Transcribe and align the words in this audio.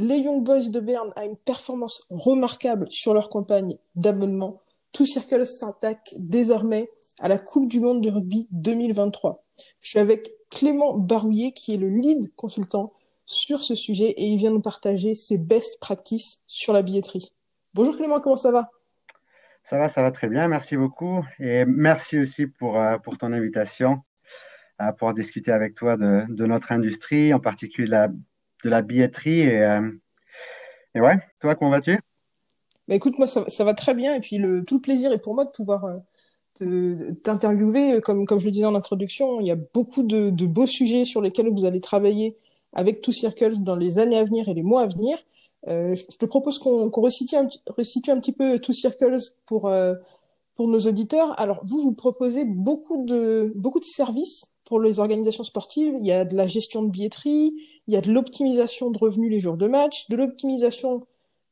les 0.00 0.18
Young 0.18 0.44
Boys 0.44 0.68
de 0.70 0.78
Berne 0.78 1.12
à 1.16 1.24
une 1.24 1.36
performance 1.36 2.06
remarquable 2.08 2.86
sur 2.88 3.14
leur 3.14 3.28
campagne 3.28 3.76
d'abonnement, 3.96 4.62
Two 4.92 5.04
Circles 5.04 5.44
s'attaque 5.44 6.14
désormais 6.18 6.88
à 7.18 7.26
la 7.26 7.36
Coupe 7.36 7.68
du 7.68 7.80
Monde 7.80 8.00
de 8.00 8.08
rugby 8.08 8.46
2023. 8.52 9.44
Je 9.80 9.90
suis 9.90 9.98
avec 9.98 10.30
Clément 10.50 10.96
Barouillet, 10.96 11.50
qui 11.50 11.74
est 11.74 11.78
le 11.78 11.88
lead 11.88 12.32
consultant 12.36 12.92
sur 13.26 13.60
ce 13.60 13.74
sujet 13.74 14.10
et 14.10 14.26
il 14.26 14.36
vient 14.36 14.52
nous 14.52 14.60
partager 14.60 15.16
ses 15.16 15.36
best 15.36 15.80
practices 15.80 16.44
sur 16.46 16.72
la 16.72 16.82
billetterie. 16.82 17.32
Bonjour 17.74 17.96
Clément, 17.96 18.20
comment 18.20 18.36
ça 18.36 18.52
va? 18.52 18.70
Ça 19.64 19.78
va, 19.78 19.88
ça 19.88 20.00
va 20.00 20.12
très 20.12 20.28
bien, 20.28 20.46
merci 20.46 20.76
beaucoup. 20.76 21.24
Et 21.40 21.64
merci 21.64 22.20
aussi 22.20 22.46
pour, 22.46 22.80
euh, 22.80 22.98
pour 22.98 23.18
ton 23.18 23.32
invitation 23.32 23.98
à 24.78 24.92
pouvoir 24.92 25.12
discuter 25.12 25.50
avec 25.50 25.74
toi 25.74 25.96
de, 25.96 26.22
de 26.28 26.46
notre 26.46 26.70
industrie, 26.70 27.34
en 27.34 27.40
particulier 27.40 27.88
la, 27.88 28.08
de 28.64 28.70
la 28.70 28.82
billetterie. 28.82 29.40
Et, 29.40 29.62
euh, 29.62 29.90
et 30.94 31.00
ouais, 31.00 31.18
toi, 31.40 31.54
comment 31.54 31.70
vas-tu? 31.70 31.98
Bah 32.88 32.94
écoute, 32.94 33.18
moi, 33.18 33.26
ça, 33.26 33.64
va 33.64 33.74
très 33.74 33.94
bien. 33.94 34.14
Et 34.14 34.20
puis, 34.20 34.38
le, 34.38 34.64
tout 34.64 34.76
le 34.76 34.80
plaisir 34.80 35.12
est 35.12 35.18
pour 35.18 35.34
moi 35.34 35.44
de 35.44 35.50
pouvoir 35.50 35.84
euh, 36.62 37.12
t'interviewer. 37.22 38.00
Comme, 38.00 38.26
comme 38.26 38.40
je 38.40 38.46
le 38.46 38.50
disais 38.50 38.64
en 38.64 38.74
introduction, 38.74 39.40
il 39.40 39.46
y 39.46 39.50
a 39.50 39.56
beaucoup 39.56 40.02
de, 40.02 40.30
beaux 40.46 40.66
sujets 40.66 41.04
sur 41.04 41.20
lesquels 41.20 41.50
vous 41.50 41.66
allez 41.66 41.80
travailler 41.80 42.36
avec 42.72 43.02
Two 43.02 43.12
Circles 43.12 43.62
dans 43.62 43.76
les 43.76 43.98
années 43.98 44.18
à 44.18 44.24
venir 44.24 44.48
et 44.48 44.54
les 44.54 44.62
mois 44.62 44.82
à 44.82 44.86
venir. 44.86 45.18
Euh, 45.66 45.94
je 45.94 46.16
te 46.16 46.24
propose 46.24 46.58
qu'on 46.58 46.88
qu 46.88 47.00
resitue, 47.00 47.36
un, 47.36 47.46
un 47.46 48.20
petit 48.20 48.32
peu 48.32 48.58
Two 48.58 48.72
Circles 48.72 49.18
pour, 49.44 49.70
pour 50.54 50.68
nos 50.68 50.80
auditeurs. 50.80 51.38
Alors, 51.38 51.60
vous, 51.64 51.82
vous 51.82 51.92
proposez 51.92 52.44
beaucoup 52.46 53.04
de, 53.04 53.52
beaucoup 53.54 53.80
de 53.80 53.84
services 53.84 54.46
pour 54.64 54.80
les 54.80 55.00
organisations 55.00 55.44
sportives. 55.44 55.94
Il 56.00 56.06
y 56.06 56.12
a 56.12 56.24
de 56.24 56.36
la 56.36 56.46
gestion 56.46 56.82
de 56.82 56.90
billetterie, 56.90 57.54
il 57.88 57.94
y 57.94 57.96
a 57.96 58.02
de 58.02 58.12
l'optimisation 58.12 58.90
de 58.90 58.98
revenus 58.98 59.30
les 59.30 59.40
jours 59.40 59.56
de 59.56 59.66
match, 59.66 60.08
de 60.10 60.16
l'optimisation 60.16 61.06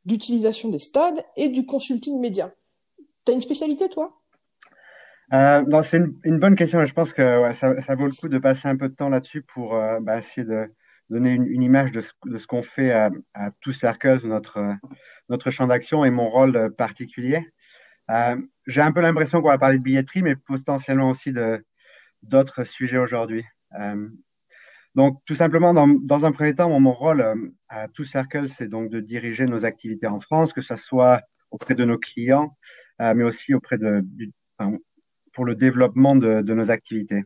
d'utilisation 0.05 0.69
des 0.69 0.79
stades 0.79 1.25
et 1.37 1.48
du 1.48 1.65
consulting 1.65 2.20
média. 2.20 2.55
Tu 3.25 3.33
as 3.33 3.34
une 3.34 3.41
spécialité, 3.41 3.89
toi? 3.89 4.20
Euh, 5.33 5.83
C'est 5.83 5.98
une, 6.25 6.39
bonne 6.39 6.55
question. 6.55 6.84
Je 6.84 6.92
pense 6.92 7.12
que 7.12 7.51
ça, 7.55 7.95
vaut 7.97 8.07
le 8.07 8.12
coup 8.12 8.29
de 8.29 8.39
passer 8.39 8.69
un 8.69 8.77
peu 8.77 8.89
de 8.89 8.95
temps 8.95 9.09
là-dessus 9.09 9.42
pour 9.42 9.75
euh, 9.75 9.98
bah, 10.01 10.19
essayer 10.19 10.47
de 10.47 10.70
donner 11.09 11.33
une, 11.33 11.62
image 11.62 11.91
de 11.91 12.03
ce, 12.03 12.47
qu'on 12.47 12.62
fait 12.62 12.92
à, 12.92 13.11
à 13.34 13.51
Circles, 13.73 14.27
notre, 14.27 14.61
notre 15.31 15.51
champ 15.51 15.67
d'action 15.67 16.05
et 16.05 16.11
mon 16.11 16.29
rôle 16.29 16.73
particulier. 16.77 17.48
Euh, 18.11 18.37
J'ai 18.67 18.83
un 18.83 18.92
peu 18.92 19.01
l'impression 19.01 19.41
qu'on 19.41 19.48
va 19.48 19.59
parler 19.59 19.79
de 19.79 19.83
billetterie, 19.83 20.23
mais 20.23 20.37
potentiellement 20.37 21.11
aussi 21.11 21.33
d'autres 22.23 22.64
sujets 22.64 22.98
aujourd'hui. 22.98 23.45
Donc, 24.97 25.20
tout 25.27 25.34
simplement, 25.34 25.75
dans, 25.75 26.25
un 26.25 26.33
premier 26.33 26.55
temps, 26.55 26.80
mon 26.80 26.91
rôle 26.91 27.20
euh, 27.20 27.34
à 27.69 27.86
Two 27.86 28.02
Circle, 28.02 28.48
c'est 28.48 28.66
donc 28.66 28.89
de 28.89 29.00
diriger 29.00 29.44
nos 29.44 29.66
activités 29.66 30.06
en 30.06 30.20
France, 30.20 30.55
que 30.55 30.62
ce 30.62 30.74
soit 30.74 31.23
auprès 31.51 31.74
de 31.74 31.84
nos 31.84 31.98
clients, 31.98 32.57
euh, 33.02 33.12
mais 33.14 33.23
aussi 33.23 33.52
auprès 33.52 33.77
de, 33.77 34.02
pour 35.35 35.45
le 35.45 35.55
développement 35.55 36.17
de, 36.17 36.40
nos 36.40 36.70
activités. 36.70 37.24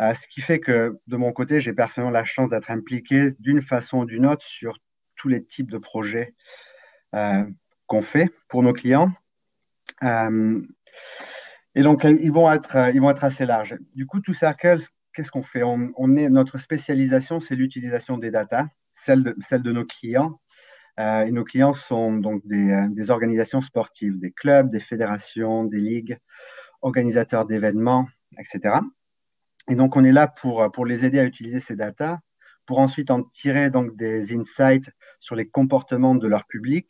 Euh, 0.00 0.14
ce 0.14 0.26
qui 0.26 0.40
fait 0.40 0.60
que, 0.60 0.98
de 1.06 1.16
mon 1.18 1.30
côté, 1.32 1.60
j'ai 1.60 1.74
personnellement 1.74 2.10
la 2.10 2.24
chance 2.24 2.48
d'être 2.48 2.70
impliqué 2.70 3.32
d'une 3.38 3.60
façon 3.60 3.98
ou 3.98 4.04
d'une 4.06 4.24
autre 4.24 4.46
sur 4.46 4.78
tous 5.14 5.28
les 5.28 5.44
types 5.44 5.70
de 5.70 5.78
projets 5.78 6.34
qu'on 7.86 8.00
fait 8.00 8.30
pour 8.48 8.62
nos 8.62 8.72
clients. 8.72 9.12
Et 10.02 11.82
donc, 11.82 12.04
ils 12.04 12.32
vont 12.32 12.50
être, 12.50 12.90
ils 12.94 13.00
vont 13.00 13.10
être 13.10 13.24
assez 13.24 13.44
larges. 13.44 13.76
Du 13.94 14.06
coup, 14.06 14.20
Two 14.20 14.32
Circles, 14.32 14.88
qu'est-ce 15.14 15.30
qu'on 15.30 15.42
fait? 15.42 15.62
On, 15.62 16.16
est, 16.16 16.28
Notre 16.28 16.58
spécialisation, 16.58 17.40
c'est 17.40 17.54
l'utilisation 17.54 18.18
des 18.18 18.30
data, 18.30 18.68
celle 18.92 19.22
de, 19.22 19.36
celle 19.40 19.62
de 19.62 19.72
nos 19.72 19.84
clients. 19.84 20.40
Euh, 21.00 21.22
et 21.22 21.30
nos 21.30 21.44
clients 21.44 21.72
sont 21.72 22.12
donc 22.12 22.46
des, 22.46 22.86
des, 22.90 23.10
organisations 23.10 23.60
sportives, 23.60 24.18
des 24.18 24.30
clubs, 24.30 24.70
des 24.70 24.80
fédérations, 24.80 25.64
des 25.64 25.78
ligues, 25.78 26.16
organisateurs 26.82 27.46
d'événements, 27.46 28.06
etc. 28.38 28.76
Et 29.68 29.74
donc, 29.74 29.96
on 29.96 30.04
est 30.04 30.12
là 30.12 30.28
pour, 30.28 30.70
pour 30.72 30.86
les 30.86 31.04
aider 31.04 31.18
à 31.18 31.24
utiliser 31.24 31.58
ces 31.58 31.74
data, 31.74 32.20
pour 32.66 32.78
ensuite 32.78 33.10
en 33.10 33.22
tirer 33.22 33.70
donc 33.70 33.96
des 33.96 34.34
insights 34.36 34.90
sur 35.20 35.36
les 35.36 35.48
comportements 35.48 36.14
de 36.14 36.26
leur 36.26 36.46
public 36.46 36.88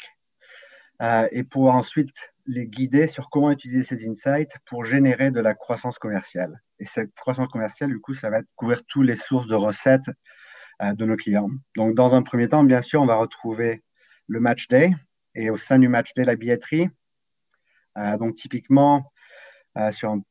euh, 1.03 1.27
et 1.33 1.45
pour 1.45 1.71
ensuite 1.73 2.34
les 2.47 2.67
guider 2.67 3.07
sur 3.07 3.31
comment 3.31 3.51
utiliser 3.51 3.83
ces 3.83 4.07
insights 4.09 4.57
pour 4.67 4.85
générer 4.85 5.31
de 5.31 5.41
la 5.41 5.55
croissance 5.55 5.99
commerciale. 5.99 6.63
Et 6.79 6.85
cette 6.85 7.15
croissance 7.15 7.49
commerciale, 7.49 7.91
du 7.91 8.01
coup, 8.01 8.15
ça 8.15 8.31
va 8.31 8.41
couvrir 8.57 8.85
toutes 8.87 9.07
les 9.07 9.15
sources 9.15 9.47
de 9.47 9.55
recettes 9.55 10.11
euh, 10.83 10.93
de 10.93 11.05
nos 11.05 11.17
clients. 11.17 11.51
Donc, 11.77 11.95
dans 11.95 12.15
un 12.15 12.23
premier 12.23 12.49
temps, 12.49 12.65
bien 12.65 12.83
sûr, 12.83 13.01
on 13.01 13.07
va 13.07 13.17
retrouver 13.17 13.83
le 14.27 14.41
match 14.41 14.69
day 14.69 14.93
et 15.35 15.51
au 15.51 15.57
sein 15.57 15.79
du 15.79 15.89
match 15.89 16.13
day, 16.15 16.25
la 16.25 16.37
billetterie. 16.37 16.89
Euh, 17.97 18.17
donc, 18.17 18.35
typiquement, 18.35 19.13
euh, 19.79 19.91
sur 19.93 20.11
un 20.11 20.23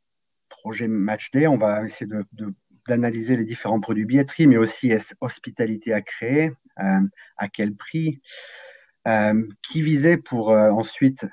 projet 0.49 0.87
match 0.87 1.31
day, 1.31 1.47
on 1.47 1.57
va 1.57 1.83
essayer 1.83 2.07
de, 2.07 2.23
de 2.33 2.53
d'analyser 2.89 3.37
les 3.37 3.45
différents 3.45 3.79
produits 3.79 4.03
billetterie, 4.03 4.45
mais 4.45 4.57
aussi 4.57 4.91
est 4.91 5.15
hospitalité 5.21 5.93
à 5.93 6.01
créer, 6.01 6.51
à 6.75 7.47
quel 7.47 7.73
prix, 7.73 8.19
qui 9.61 9.81
visait 9.81 10.17
pour 10.17 10.49
ensuite 10.49 11.25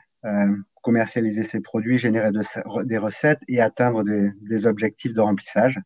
commercialiser 0.83 1.43
ces 1.43 1.61
produits, 1.61 1.99
générer 1.99 2.33
de, 2.33 2.43
des 2.85 2.99
recettes 2.99 3.43
et 3.49 3.61
atteindre 3.61 4.05
des, 4.05 4.67
objectifs 4.67 5.15
de 5.15 5.21
remplissage. 5.21 5.79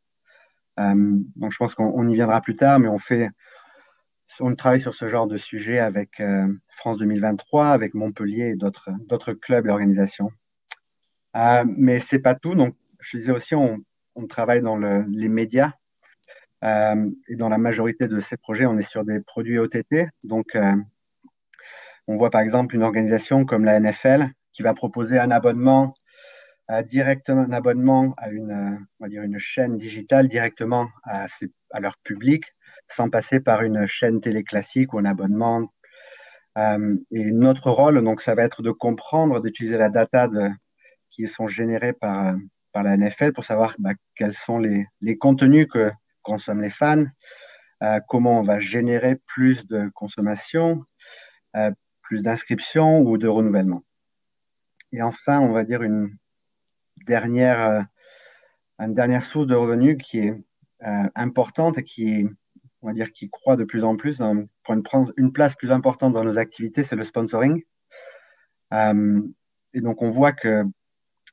Euh, 0.80 0.94
donc, 1.36 1.52
je 1.52 1.58
pense 1.58 1.74
qu'on 1.74 2.08
y 2.08 2.14
viendra 2.14 2.40
plus 2.40 2.56
tard, 2.56 2.80
mais 2.80 2.88
on 2.88 2.98
fait, 2.98 3.28
on 4.40 4.54
travaille 4.54 4.80
sur 4.80 4.94
ce 4.94 5.08
genre 5.08 5.26
de 5.26 5.36
sujet 5.36 5.78
avec 5.78 6.20
euh, 6.20 6.48
France 6.68 6.96
2023, 6.98 7.68
avec 7.68 7.94
Montpellier 7.94 8.50
et 8.50 8.56
d'autres, 8.56 9.32
clubs 9.32 9.66
et 9.66 9.70
organisations. 9.70 10.30
Euh, 11.36 11.64
mais 11.66 12.00
c'est 12.00 12.18
pas 12.18 12.34
tout. 12.34 12.54
Donc, 12.54 12.76
je 13.00 13.18
disais 13.18 13.32
aussi, 13.32 13.54
on, 13.54 13.82
travaille 14.28 14.62
dans 14.62 14.76
le, 14.76 15.04
les 15.10 15.28
médias. 15.28 15.72
Euh, 16.62 17.10
et 17.28 17.36
dans 17.36 17.48
la 17.48 17.58
majorité 17.58 18.08
de 18.08 18.20
ces 18.20 18.36
projets, 18.36 18.64
on 18.64 18.78
est 18.78 18.88
sur 18.88 19.04
des 19.04 19.20
produits 19.20 19.58
OTT. 19.58 20.08
Donc, 20.22 20.56
on 22.06 22.16
voit 22.16 22.30
par 22.30 22.40
exemple 22.40 22.74
une 22.74 22.82
organisation 22.82 23.44
comme 23.44 23.64
la 23.64 23.78
NFL 23.78 24.28
qui 24.54 24.62
va 24.62 24.72
proposer 24.72 25.18
un 25.18 25.30
abonnement 25.30 25.94
euh, 26.70 26.82
directement 26.82 27.42
un 27.42 27.52
abonnement 27.52 28.14
à 28.16 28.30
une, 28.30 28.50
euh, 28.50 28.78
on 28.98 29.04
va 29.04 29.08
dire 29.10 29.22
une 29.22 29.38
chaîne 29.38 29.76
digitale 29.76 30.28
directement 30.28 30.88
à, 31.02 31.26
leur 31.78 31.98
public 31.98 32.54
sans 32.86 33.10
passer 33.10 33.38
par 33.38 33.62
une 33.62 33.86
chaîne 33.86 34.20
télé 34.22 34.44
classique 34.44 34.94
ou 34.94 34.98
un 34.98 35.04
abonnement. 35.04 35.68
Euh, 36.56 36.96
et 37.10 37.32
notre 37.32 37.70
rôle, 37.70 38.02
donc, 38.02 38.22
ça 38.22 38.34
va 38.34 38.44
être 38.44 38.62
de 38.62 38.70
comprendre, 38.70 39.40
d'utiliser 39.40 39.76
la 39.76 39.90
data 39.90 40.30
qui 41.10 41.26
sont 41.26 41.46
générés 41.46 41.92
par, 41.92 42.34
par 42.72 42.82
la 42.82 42.96
NFL 42.96 43.32
pour 43.32 43.44
savoir 43.44 43.74
bah, 43.78 43.92
quels 44.16 44.34
sont 44.34 44.58
les, 44.58 44.86
les 45.02 45.18
contenus 45.18 45.66
que 45.70 45.90
consomment 46.22 46.62
les 46.62 46.70
fans, 46.70 47.04
comment 48.08 48.38
on 48.38 48.42
va 48.42 48.58
générer 48.58 49.16
plus 49.26 49.66
de 49.66 49.90
consommation, 49.94 50.84
plus 52.02 52.22
d'inscriptions 52.22 53.00
ou 53.00 53.18
de 53.18 53.28
renouvellement. 53.28 53.82
Et 54.94 55.02
enfin, 55.02 55.40
on 55.40 55.50
va 55.50 55.64
dire 55.64 55.82
une 55.82 56.16
dernière, 57.06 57.66
euh, 57.66 57.82
une 58.78 58.94
dernière 58.94 59.24
source 59.24 59.48
de 59.48 59.54
revenus 59.56 59.96
qui 60.00 60.20
est 60.20 60.30
euh, 60.86 61.08
importante 61.16 61.78
et 61.78 61.82
qui, 61.82 62.28
on 62.80 62.86
va 62.86 62.92
dire, 62.92 63.10
qui 63.10 63.28
croît 63.28 63.56
de 63.56 63.64
plus 63.64 63.82
en 63.82 63.96
plus, 63.96 64.18
dans, 64.18 64.44
prendre 64.62 65.12
une 65.16 65.32
place 65.32 65.56
plus 65.56 65.72
importante 65.72 66.12
dans 66.12 66.22
nos 66.22 66.38
activités, 66.38 66.84
c'est 66.84 66.94
le 66.94 67.02
sponsoring. 67.02 67.64
Euh, 68.72 69.20
et 69.72 69.80
donc, 69.80 70.00
on 70.00 70.10
voit 70.10 70.30
que 70.30 70.62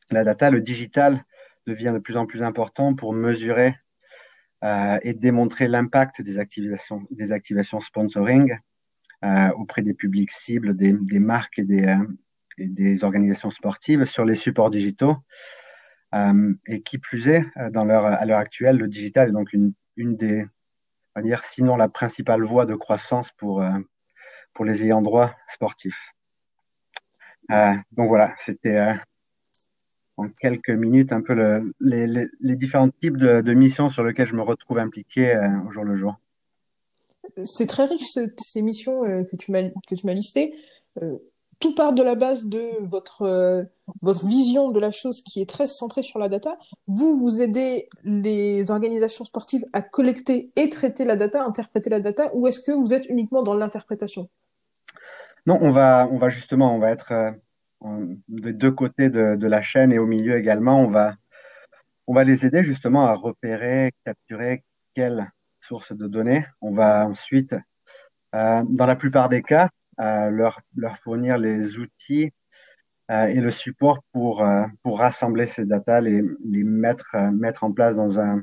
la 0.09 0.23
data, 0.23 0.49
le 0.49 0.61
digital, 0.61 1.23
devient 1.67 1.91
de 1.93 1.99
plus 1.99 2.17
en 2.17 2.25
plus 2.25 2.41
important 2.41 2.95
pour 2.95 3.13
mesurer 3.13 3.75
et 4.63 5.15
démontrer 5.15 5.67
l'impact 5.67 6.21
des 6.21 6.37
activations, 6.37 7.01
des 7.09 7.31
activations 7.31 7.79
sponsoring 7.79 8.55
auprès 9.55 9.81
des 9.81 9.95
publics 9.95 10.31
cibles, 10.31 10.75
des 10.75 11.19
marques 11.19 11.57
et 11.57 11.63
des, 11.63 11.97
euh, 12.61 12.67
des 12.69 13.03
organisations 13.03 13.49
sportives 13.49 14.05
sur 14.05 14.25
les 14.25 14.35
supports 14.35 14.69
digitaux. 14.69 15.15
Euh, 16.13 16.53
et 16.67 16.81
qui 16.81 16.97
plus 16.97 17.29
est, 17.29 17.45
dans 17.71 17.85
leur, 17.85 18.03
à 18.03 18.25
l'heure 18.25 18.39
actuelle, 18.39 18.75
le 18.75 18.89
digital 18.89 19.29
est 19.29 19.31
donc 19.31 19.53
une, 19.53 19.71
une 19.95 20.17
des, 20.17 20.43
on 20.43 21.19
va 21.19 21.21
dire, 21.21 21.45
sinon 21.45 21.77
la 21.77 21.87
principale 21.87 22.43
voie 22.43 22.65
de 22.65 22.75
croissance 22.75 23.31
pour, 23.31 23.61
euh, 23.61 23.71
pour 24.53 24.65
les 24.65 24.83
ayants 24.83 25.01
droit 25.01 25.33
sportifs. 25.47 26.13
donc 27.93 28.09
voilà, 28.09 28.33
c'était 28.37 28.97
en 30.17 30.27
quelques 30.27 30.69
minutes 30.69 31.13
un 31.13 31.21
peu 31.21 31.33
le, 31.33 31.73
les, 31.79 32.07
les, 32.41 32.55
différents 32.57 32.89
types 32.89 33.15
de, 33.15 33.53
missions 33.53 33.87
sur 33.87 34.03
lesquelles 34.03 34.27
je 34.27 34.35
me 34.35 34.41
retrouve 34.41 34.79
impliqué 34.79 35.39
au 35.65 35.71
jour 35.71 35.85
le 35.85 35.95
jour. 35.95 36.19
C'est 37.45 37.67
très 37.67 37.85
riche 37.85 38.17
ces 38.37 38.61
missions 38.61 39.01
que 39.23 39.35
tu 39.37 39.51
m'as 39.51 40.13
listées 40.13 40.53
tout 41.61 41.73
part 41.75 41.93
de 41.93 42.03
la 42.03 42.15
base 42.15 42.47
de 42.47 42.71
votre, 42.81 43.21
euh, 43.21 43.63
votre 44.01 44.25
vision 44.25 44.71
de 44.71 44.79
la 44.79 44.91
chose 44.91 45.21
qui 45.21 45.41
est 45.41 45.49
très 45.49 45.67
centrée 45.67 46.01
sur 46.01 46.19
la 46.19 46.27
data. 46.27 46.57
Vous, 46.87 47.17
vous 47.17 47.41
aidez 47.41 47.87
les 48.03 48.71
organisations 48.71 49.23
sportives 49.23 49.63
à 49.71 49.81
collecter 49.81 50.51
et 50.57 50.69
traiter 50.69 51.05
la 51.05 51.15
data, 51.15 51.43
interpréter 51.43 51.89
la 51.89 51.99
data, 51.99 52.31
ou 52.33 52.47
est-ce 52.47 52.59
que 52.59 52.71
vous 52.71 52.93
êtes 52.93 53.05
uniquement 53.07 53.43
dans 53.43 53.53
l'interprétation? 53.53 54.29
Non, 55.45 55.57
on 55.61 55.69
va, 55.69 56.09
on 56.11 56.17
va 56.17 56.29
justement, 56.29 56.75
on 56.75 56.79
va 56.79 56.91
être 56.91 57.11
euh, 57.11 57.31
des 58.27 58.53
deux 58.53 58.71
côtés 58.71 59.09
de, 59.09 59.47
la 59.47 59.61
chaîne 59.61 59.93
et 59.93 59.99
au 59.99 60.07
milieu 60.07 60.37
également. 60.37 60.81
On 60.81 60.87
va, 60.87 61.15
on 62.07 62.13
va 62.13 62.23
les 62.23 62.45
aider 62.45 62.63
justement 62.63 63.05
à 63.05 63.13
repérer, 63.13 63.91
capturer 64.03 64.63
quelles 64.95 65.31
sources 65.59 65.93
de 65.93 66.07
données. 66.07 66.43
On 66.59 66.71
va 66.71 67.07
ensuite, 67.07 67.55
euh, 68.35 68.63
dans 68.67 68.87
la 68.87 68.95
plupart 68.95 69.29
des 69.29 69.43
cas, 69.43 69.69
leur, 70.01 70.61
fournir 70.97 71.37
les 71.37 71.77
outils 71.77 72.31
euh, 73.11 73.25
et 73.25 73.41
le 73.41 73.51
support 73.51 74.03
pour, 74.13 74.41
euh, 74.41 74.65
pour 74.83 74.99
rassembler 74.99 75.45
ces 75.45 75.65
datas, 75.65 75.99
les, 75.99 76.23
mettre, 76.63 77.15
euh, 77.15 77.31
mettre 77.31 77.65
en 77.65 77.73
place 77.73 77.97
dans 77.97 78.19
un, 78.19 78.41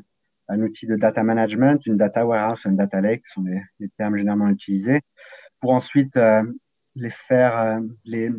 un 0.48 0.60
outil 0.60 0.86
de 0.86 0.94
data 0.94 1.22
management, 1.22 1.86
une 1.86 1.96
data 1.96 2.26
warehouse, 2.26 2.66
un 2.66 2.72
data 2.72 3.00
lake, 3.00 3.26
sont 3.26 3.44
les, 3.44 3.88
termes 3.96 4.16
généralement 4.16 4.48
utilisés, 4.48 5.00
pour 5.60 5.72
ensuite 5.72 6.18
les 6.96 7.10
faire, 7.10 7.80
les, 8.04 8.30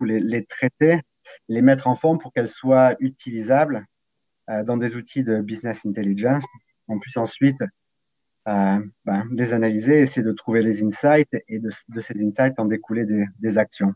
les, 0.00 0.44
traiter, 0.44 1.00
les 1.48 1.62
mettre 1.62 1.86
en 1.88 1.96
forme 1.96 2.18
pour 2.18 2.32
qu'elles 2.32 2.48
soient 2.48 2.94
utilisables 3.00 3.84
dans 4.48 4.76
des 4.76 4.96
outils 4.96 5.22
de 5.22 5.40
business 5.40 5.86
intelligence. 5.86 6.42
On 6.88 6.98
puisse 6.98 7.16
ensuite 7.16 7.62
ben, 8.46 9.24
les 9.30 9.52
analyser, 9.52 10.00
essayer 10.00 10.22
de 10.22 10.32
trouver 10.32 10.62
les 10.62 10.82
insights 10.82 11.36
et 11.48 11.58
de, 11.58 11.70
de 11.88 12.00
ces 12.00 12.24
insights 12.24 12.58
en 12.58 12.66
découler 12.66 13.04
des, 13.04 13.24
des 13.40 13.58
actions. 13.58 13.94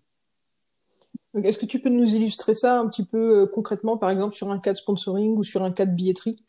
Est-ce 1.35 1.59
que 1.59 1.67
tu 1.67 1.79
peux 1.81 1.91
nous 1.91 2.15
illustrer 2.15 2.55
ça 2.55 2.79
un 2.79 2.89
petit 2.89 3.05
peu 3.05 3.43
euh, 3.43 3.47
concrètement, 3.47 3.99
par 3.99 4.11
exemple 4.11 4.35
sur 4.35 4.51
un 4.51 4.59
cas 4.59 4.73
de 4.73 4.77
sponsoring 4.77 5.37
ou 5.37 5.45
sur 5.45 5.63
un 5.63 5.73
cas 5.73 5.87
de 5.87 5.93
billetterie? 5.93 6.43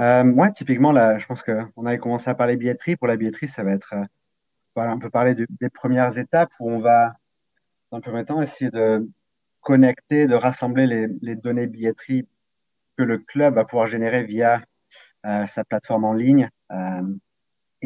Euh, 0.00 0.24
Ouais, 0.24 0.50
typiquement, 0.52 0.92
là, 0.92 1.18
je 1.18 1.26
pense 1.26 1.42
qu'on 1.42 1.86
avait 1.86 1.98
commencé 1.98 2.28
à 2.30 2.34
parler 2.34 2.56
billetterie. 2.56 2.96
Pour 2.96 3.06
la 3.06 3.16
billetterie, 3.16 3.48
ça 3.48 3.62
va 3.62 3.72
être, 3.72 3.92
euh, 3.94 4.04
voilà, 4.74 4.94
on 4.94 4.98
peut 4.98 5.10
parler 5.10 5.34
des 5.34 5.68
premières 5.68 6.16
étapes 6.18 6.50
où 6.58 6.70
on 6.70 6.80
va, 6.80 7.14
dans 7.90 7.98
un 7.98 8.00
premier 8.00 8.24
temps, 8.24 8.42
essayer 8.42 8.70
de 8.70 9.08
connecter, 9.60 10.26
de 10.26 10.34
rassembler 10.34 10.86
les, 10.86 11.06
les 11.20 11.36
données 11.36 11.66
billetterie 11.66 12.26
que 12.96 13.04
le 13.04 13.18
club 13.18 13.54
va 13.54 13.64
pouvoir 13.64 13.86
générer 13.86 14.24
via 14.24 14.62
euh, 15.26 15.46
sa 15.46 15.64
plateforme 15.64 16.04
en 16.04 16.14
ligne. 16.14 16.48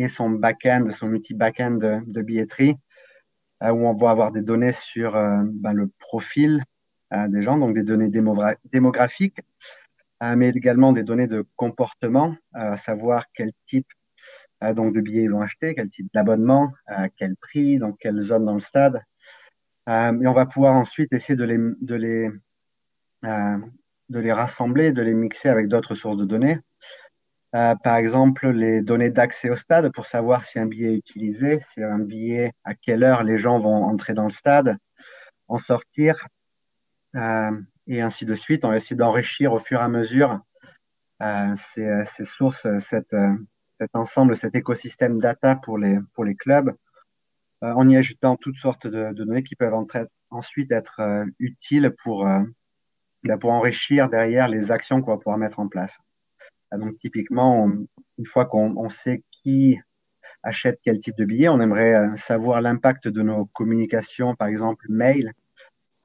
Et 0.00 0.06
son 0.06 0.30
back-end, 0.30 0.88
son 0.92 1.12
outil 1.12 1.34
back-end 1.34 1.72
de, 1.72 1.98
de, 2.06 2.22
billetterie, 2.22 2.76
euh, 3.64 3.70
où 3.70 3.84
on 3.84 3.94
va 3.94 4.10
avoir 4.10 4.30
des 4.30 4.42
données 4.42 4.72
sur 4.72 5.16
euh, 5.16 5.40
ben, 5.44 5.72
le 5.72 5.88
profil 5.98 6.62
euh, 7.12 7.26
des 7.26 7.42
gens, 7.42 7.58
donc 7.58 7.74
des 7.74 7.82
données 7.82 8.08
démographiques, 8.08 9.40
mais 10.36 10.50
également 10.50 10.92
des 10.92 11.02
données 11.02 11.26
de 11.26 11.44
comportement, 11.56 12.36
à 12.52 12.76
savoir 12.76 13.24
quel 13.34 13.50
type 13.66 13.88
donc 14.74 14.94
de 14.94 15.00
billets 15.00 15.22
ils 15.22 15.30
vont 15.30 15.40
acheter, 15.40 15.74
quel 15.74 15.90
type 15.90 16.08
d'abonnement, 16.12 16.72
quel 17.16 17.36
prix, 17.36 17.78
dans 17.78 17.92
quelle 17.92 18.20
zone 18.20 18.44
dans 18.44 18.54
le 18.54 18.60
stade. 18.60 19.00
et 19.88 20.26
on 20.26 20.32
va 20.32 20.46
pouvoir 20.46 20.74
ensuite 20.74 21.12
essayer 21.12 21.36
de 21.36 21.44
les, 21.44 21.58
de 21.58 21.94
les, 21.94 22.30
de 23.22 24.18
les 24.18 24.32
rassembler, 24.32 24.90
de 24.90 25.02
les 25.02 25.14
mixer 25.14 25.48
avec 25.48 25.68
d'autres 25.68 25.94
sources 25.94 26.16
de 26.16 26.24
données. 26.24 26.58
Euh, 27.54 27.74
par 27.76 27.96
exemple, 27.96 28.48
les 28.50 28.82
données 28.82 29.10
d'accès 29.10 29.48
au 29.48 29.54
stade 29.54 29.90
pour 29.92 30.06
savoir 30.06 30.44
si 30.44 30.58
un 30.58 30.66
billet 30.66 30.94
est 30.94 30.98
utilisé, 30.98 31.60
si 31.72 31.82
un 31.82 31.98
billet, 31.98 32.52
à 32.64 32.74
quelle 32.74 33.02
heure 33.02 33.24
les 33.24 33.38
gens 33.38 33.58
vont 33.58 33.84
entrer 33.84 34.12
dans 34.12 34.24
le 34.24 34.30
stade, 34.30 34.76
en 35.48 35.58
sortir, 35.58 36.28
euh, 37.16 37.58
et 37.86 38.02
ainsi 38.02 38.26
de 38.26 38.34
suite. 38.34 38.64
On 38.64 38.68
va 38.68 38.76
essayer 38.76 38.96
d'enrichir 38.96 39.54
au 39.54 39.58
fur 39.58 39.80
et 39.80 39.82
à 39.82 39.88
mesure 39.88 40.40
euh, 41.22 41.54
ces, 41.56 42.04
ces, 42.14 42.26
sources, 42.26 42.66
cette, 42.80 43.16
cet 43.80 43.96
ensemble, 43.96 44.36
cet 44.36 44.54
écosystème 44.54 45.18
data 45.18 45.56
pour 45.56 45.78
les, 45.78 45.98
pour 46.14 46.24
les 46.24 46.34
clubs, 46.34 46.74
en 47.62 47.88
y 47.88 47.96
ajoutant 47.96 48.36
toutes 48.36 48.58
sortes 48.58 48.86
de, 48.86 49.08
de 49.08 49.24
données 49.24 49.42
qui 49.42 49.56
peuvent 49.56 49.74
ensuite 50.30 50.70
être 50.70 51.24
utiles 51.38 51.94
pour, 52.04 52.28
ben, 53.24 53.38
pour 53.38 53.50
enrichir 53.52 54.08
derrière 54.10 54.48
les 54.48 54.70
actions 54.70 55.00
qu'on 55.00 55.12
va 55.12 55.16
pouvoir 55.16 55.38
mettre 55.38 55.58
en 55.58 55.68
place. 55.68 55.98
Ah, 56.70 56.78
donc 56.78 56.96
typiquement, 56.96 57.70
une 58.18 58.26
fois 58.26 58.44
qu'on 58.44 58.88
sait 58.88 59.22
qui 59.30 59.78
achète 60.42 60.80
quel 60.82 60.98
type 60.98 61.16
de 61.16 61.24
billet, 61.24 61.48
on 61.48 61.60
aimerait 61.60 61.94
euh, 61.94 62.16
savoir 62.16 62.60
l'impact 62.60 63.08
de 63.08 63.22
nos 63.22 63.46
communications, 63.46 64.34
par 64.34 64.48
exemple 64.48 64.86
mail, 64.88 65.32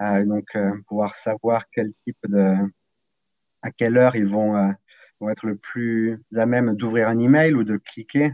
euh, 0.02 0.26
donc 0.26 0.56
euh, 0.56 0.72
pouvoir 0.88 1.16
savoir 1.16 1.70
quel 1.70 1.94
type 1.94 2.18
de, 2.28 2.56
à 3.62 3.72
quelle 3.72 3.98
heure 3.98 4.16
ils 4.16 4.26
vont, 4.26 4.56
euh, 4.56 4.72
vont 5.20 5.30
être 5.30 5.46
le 5.46 5.56
plus 5.56 6.22
à 6.36 6.46
même 6.46 6.76
d'ouvrir 6.76 7.10
un 7.10 7.20
email 7.20 7.54
ou 7.54 7.64
de 7.64 7.78
cliquer. 7.78 8.32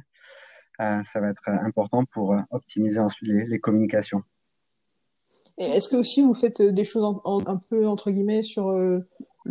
Euh, 0.80 1.04
ça 1.04 1.20
va 1.20 1.30
être 1.30 1.50
important 1.50 2.06
pour 2.06 2.38
optimiser 2.52 3.00
ensuite 3.00 3.30
les, 3.30 3.60
communications. 3.60 4.24
Est-ce 5.58 5.90
que 5.90 5.98
aussi 5.98 6.22
vous 6.22 6.34
faites 6.34 6.62
des 6.62 6.86
choses 6.86 7.04
un 7.26 7.58
peu 7.70 7.86
entre 7.86 8.12
guillemets 8.12 8.44
sur 8.44 8.72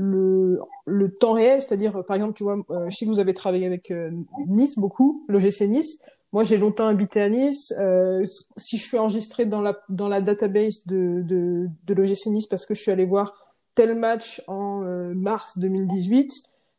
le, 0.00 0.60
le 0.86 1.10
temps 1.10 1.32
réel, 1.32 1.60
c'est-à-dire, 1.60 2.04
par 2.04 2.14
exemple, 2.14 2.34
tu 2.34 2.44
vois, 2.44 2.56
euh, 2.70 2.88
je 2.88 2.96
sais 2.96 3.04
que 3.04 3.10
vous 3.10 3.18
avez 3.18 3.34
travaillé 3.34 3.66
avec 3.66 3.90
euh, 3.90 4.12
Nice 4.46 4.78
beaucoup, 4.78 5.24
l'OGC 5.28 5.62
Nice. 5.62 6.00
Moi, 6.32 6.44
j'ai 6.44 6.56
longtemps 6.56 6.86
habité 6.86 7.20
à 7.20 7.28
Nice. 7.28 7.74
Euh, 7.80 8.24
si 8.56 8.78
je 8.78 8.84
suis 8.84 8.96
enregistré 8.96 9.44
dans 9.44 9.60
la, 9.60 9.76
dans 9.88 10.08
la 10.08 10.20
database 10.20 10.86
de, 10.86 11.22
de, 11.22 11.68
de 11.84 11.94
l'OGC 11.94 12.26
Nice 12.26 12.46
parce 12.46 12.64
que 12.64 12.74
je 12.74 12.82
suis 12.82 12.92
allé 12.92 13.04
voir 13.04 13.56
tel 13.74 13.96
match 13.96 14.42
en 14.46 14.84
euh, 14.84 15.14
mars 15.14 15.58
2018, 15.58 16.32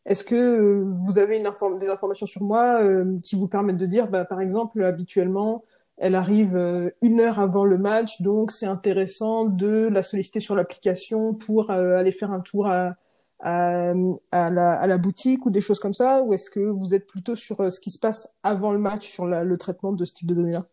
est-ce 0.06 0.24
que 0.24 0.36
euh, 0.36 0.86
vous 0.86 1.19
avez 1.19 1.38
une 1.38 1.48
inform 1.48 1.77
des 1.77 1.89
informations 1.89 2.25
sur 2.25 2.42
moi 2.42 2.81
qui 3.21 3.36
vous 3.36 3.50
permettent 3.50 3.77
de 3.77 3.85
dire, 3.85 4.07
bah, 4.07 4.23
par 4.23 4.40
exemple, 4.40 4.81
habituellement, 4.83 5.64
elle 5.97 6.16
arrive 6.16 6.56
une 7.02 7.19
heure 7.19 7.40
avant 7.40 7.66
le 7.66 7.78
match, 7.78 8.21
donc 8.21 8.52
c'est 8.52 8.66
intéressant 8.66 9.44
de 9.44 9.90
la 9.92 10.04
solliciter 10.04 10.40
sur 10.40 10.56
l'application 10.56 11.33
pour 11.33 11.71
aller 11.71 12.14
faire 12.14 12.31
un 12.31 12.40
tour 12.40 12.68
à, 12.68 12.95
à, 13.42 13.94
la, 14.31 14.98
boutique 14.98 15.46
ou 15.46 15.50
des 15.50 15.62
choses 15.62 15.80
comme 15.80 15.94
ça 15.94 16.22
Ou 16.22 16.34
est-ce 16.34 16.50
que 16.50 16.60
vous 16.60 16.94
êtes 16.94 17.08
plutôt 17.08 17.36
sur 17.36 17.62
euh, 17.62 17.69
ce 17.69 17.80
qui 17.80 17.92
se 17.92 18.00
passe 18.00 18.30
avant 18.44 18.74
le 18.74 18.80
match, 18.80 19.08
sur 19.08 19.26
le 19.26 19.58
traitement 19.58 19.94
de 19.94 20.06
ce 20.06 20.14
type 20.14 20.28
de 20.28 20.36
données-là? 20.36 20.66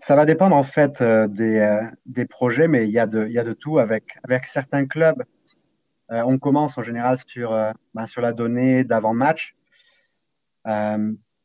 Ça 0.00 0.16
va 0.16 0.26
dépendre 0.26 0.56
en 0.56 0.64
fait 0.64 1.00
euh, 1.00 1.28
des, 1.28 1.58
euh, 1.58 1.82
des, 2.06 2.26
projets, 2.26 2.66
mais 2.66 2.88
il 2.88 2.90
y, 2.90 2.98
a 2.98 3.06
de, 3.06 3.28
y 3.28 3.38
a 3.38 3.44
de 3.44 3.52
tout 3.52 3.78
avec, 3.78 4.16
avec 4.24 4.46
certains 4.46 4.86
clubs. 4.86 5.22
On 6.14 6.38
commence 6.38 6.76
en 6.76 6.82
général 6.82 7.16
sur, 7.26 7.58
ben, 7.94 8.04
sur 8.04 8.20
la 8.20 8.34
donnée 8.34 8.84
d'avant-match, 8.84 9.56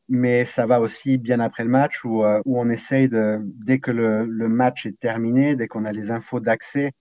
mais 0.09 0.43
ça 0.43 0.65
va 0.65 0.81
aussi 0.81 1.17
bien 1.17 1.39
après 1.39 1.63
le 1.63 1.69
match 1.69 2.03
où, 2.03 2.25
où 2.25 2.59
on 2.59 2.67
essaye 2.67 3.07
dès 3.09 3.79
que 3.79 3.91
le 3.91 4.47
match 4.49 4.85
est 4.85 4.99
terminé, 4.99 5.55
dès 5.55 5.69
qu'on 5.69 5.85
a 5.85 5.93
les 5.93 6.11
infos 6.11 6.41
d'accès, 6.41 6.91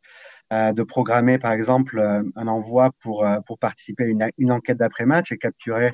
euh, 0.53 0.73
de 0.73 0.85
programmer 0.85 1.39
par 1.39 1.51
exemple 1.51 1.99
euh, 1.99 2.23
un 2.37 2.47
envoi 2.47 2.93
pour, 3.01 3.27
euh, 3.27 3.41
pour 3.41 3.59
participer 3.59 4.05
à 4.05 4.29
une, 4.39 4.53
enquête 4.53 4.77
d'après-match 4.77 5.33
et 5.33 5.39
capturer 5.39 5.93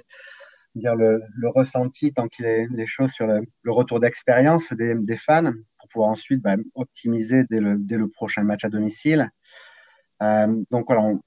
dire, 0.75 0.95
le, 0.95 1.23
le 1.35 1.49
ressenti 1.49 2.13
tant 2.13 2.29
qu'il 2.29 2.45
est 2.45 2.67
les 2.71 2.85
choses 2.85 3.13
sur 3.13 3.27
le, 3.27 3.47
retour 3.67 3.99
d'expérience 3.99 4.75
des, 4.75 4.93
des, 4.95 5.17
fans 5.17 5.53
pour 5.79 5.89
pouvoir 5.89 6.11
ensuite 6.11 6.43
bah, 6.43 6.57
optimiser 6.75 7.45
dès 7.49 7.61
le, 7.61 7.79
dès 7.79 7.97
le 7.97 8.09
prochain 8.09 8.45
match 8.45 8.63
à 8.67 8.69
domicile. 8.69 9.31
Donc 10.21 10.85
voilà, 10.87 11.01
on, 11.03 11.21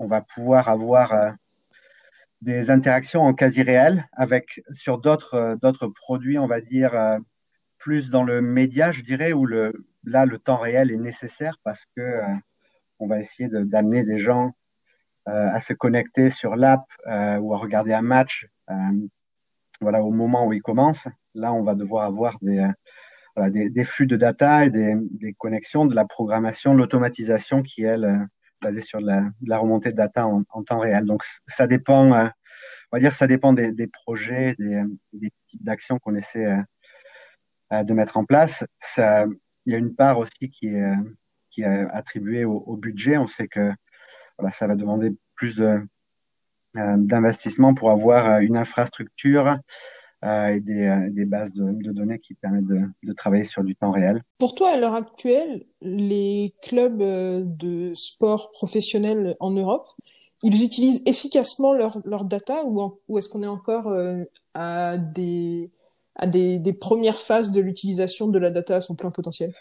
on, 0.00 0.06
va 0.06 0.20
pouvoir 0.20 0.68
avoir 0.68 1.34
des 2.40 2.70
interactions 2.70 3.22
en 3.22 3.32
quasi 3.32 3.62
réel 3.62 4.08
avec 4.12 4.60
sur 4.72 4.98
d'autres 4.98 5.56
d'autres 5.62 5.86
produits, 5.86 6.38
on 6.38 6.46
va 6.46 6.60
dire 6.60 7.18
plus 7.78 8.10
dans 8.10 8.24
le 8.24 8.42
média, 8.42 8.92
je 8.92 9.02
dirais, 9.02 9.32
où 9.32 9.46
le 9.46 9.72
là 10.04 10.26
le 10.26 10.38
temps 10.38 10.58
réel 10.58 10.90
est 10.90 10.98
nécessaire 10.98 11.58
parce 11.64 11.86
que 11.96 12.20
on 13.02 13.08
va 13.08 13.18
essayer 13.18 13.48
d'amener 13.48 14.04
des 14.04 14.18
gens 14.18 14.52
euh, 15.28 15.48
à 15.52 15.60
se 15.60 15.72
connecter 15.72 16.30
sur 16.30 16.54
l'app 16.54 16.84
euh, 17.08 17.36
ou 17.38 17.52
à 17.52 17.58
regarder 17.58 17.92
un 17.92 18.02
match 18.02 18.46
euh, 18.70 18.74
voilà, 19.80 20.02
au 20.02 20.12
moment 20.12 20.46
où 20.46 20.52
il 20.52 20.62
commence. 20.62 21.08
Là, 21.34 21.52
on 21.52 21.64
va 21.64 21.74
devoir 21.74 22.04
avoir 22.04 22.38
des, 22.40 22.68
des, 23.70 23.84
flux 23.84 24.06
de 24.06 24.16
data 24.16 24.64
et 24.66 24.70
des, 24.70 24.94
des, 25.10 25.32
connexions, 25.32 25.86
de 25.86 25.96
la 25.96 26.04
programmation, 26.04 26.74
de 26.74 26.78
l'automatisation 26.78 27.62
qui, 27.62 27.82
elle, 27.82 28.28
basée 28.60 28.80
sur 28.80 29.00
de 29.00 29.06
la, 29.06 29.58
remontée 29.58 29.90
de 29.90 29.96
data 29.96 30.26
en, 30.26 30.62
temps 30.62 30.78
réel. 30.78 31.04
Donc, 31.04 31.24
ça 31.48 31.66
dépend, 31.66 32.04
on 32.06 32.30
va 32.92 33.00
dire, 33.00 33.14
ça 33.14 33.26
dépend 33.26 33.52
des, 33.52 33.72
des 33.72 33.88
projets, 33.88 34.54
des, 34.58 35.30
types 35.48 35.64
d'actions 35.64 35.98
qu'on 35.98 36.14
essaie 36.14 36.56
de 37.72 37.94
mettre 37.94 38.18
en 38.18 38.24
place. 38.24 38.64
Ça, 38.78 39.26
il 39.66 39.72
y 39.72 39.74
a 39.74 39.78
une 39.78 39.96
part 39.96 40.18
aussi 40.18 40.48
qui 40.50 40.68
est, 40.68 40.94
qui 41.52 41.62
est 41.62 41.86
attribuée 41.90 42.44
au, 42.44 42.76
budget. 42.76 43.18
On 43.18 43.26
sait 43.26 43.46
que 43.46 43.70
ça 44.50 44.66
va 44.66 44.74
demander 44.74 45.14
plus 45.34 45.54
de, 45.56 45.80
d'investissement 46.74 47.74
pour 47.74 47.90
avoir 47.90 48.40
une 48.40 48.56
infrastructure 48.56 49.58
et 50.24 50.60
des, 50.60 51.24
bases 51.26 51.52
de, 51.52 51.92
données 51.92 52.18
qui 52.18 52.34
permettent 52.34 52.66
de, 52.66 53.12
travailler 53.12 53.44
sur 53.44 53.62
du 53.62 53.76
temps 53.76 53.90
réel. 53.90 54.22
Pour 54.38 54.54
toi, 54.54 54.72
à 54.72 54.76
l'heure 54.76 54.94
actuelle, 54.94 55.64
les 55.80 56.54
clubs 56.62 56.98
de 56.98 57.92
sport 57.94 58.50
professionnels 58.52 59.36
en 59.40 59.50
Europe, 59.50 59.88
ils 60.42 60.64
utilisent 60.64 61.02
efficacement 61.06 61.72
leur, 61.72 62.24
data 62.24 62.64
ou, 62.64 63.18
est-ce 63.18 63.28
qu'on 63.28 63.42
est 63.42 63.48
encore 63.48 63.88
euh, 63.88 64.24
à, 64.54 64.96
des, 64.98 65.70
premières 66.80 67.20
phases 67.20 67.50
de 67.50 67.60
l'utilisation 67.60 68.28
de 68.28 68.38
la 68.38 68.50
data 68.50 68.76
à 68.76 68.80
son 68.80 68.94
plein 68.94 69.10
potentiel? 69.10 69.54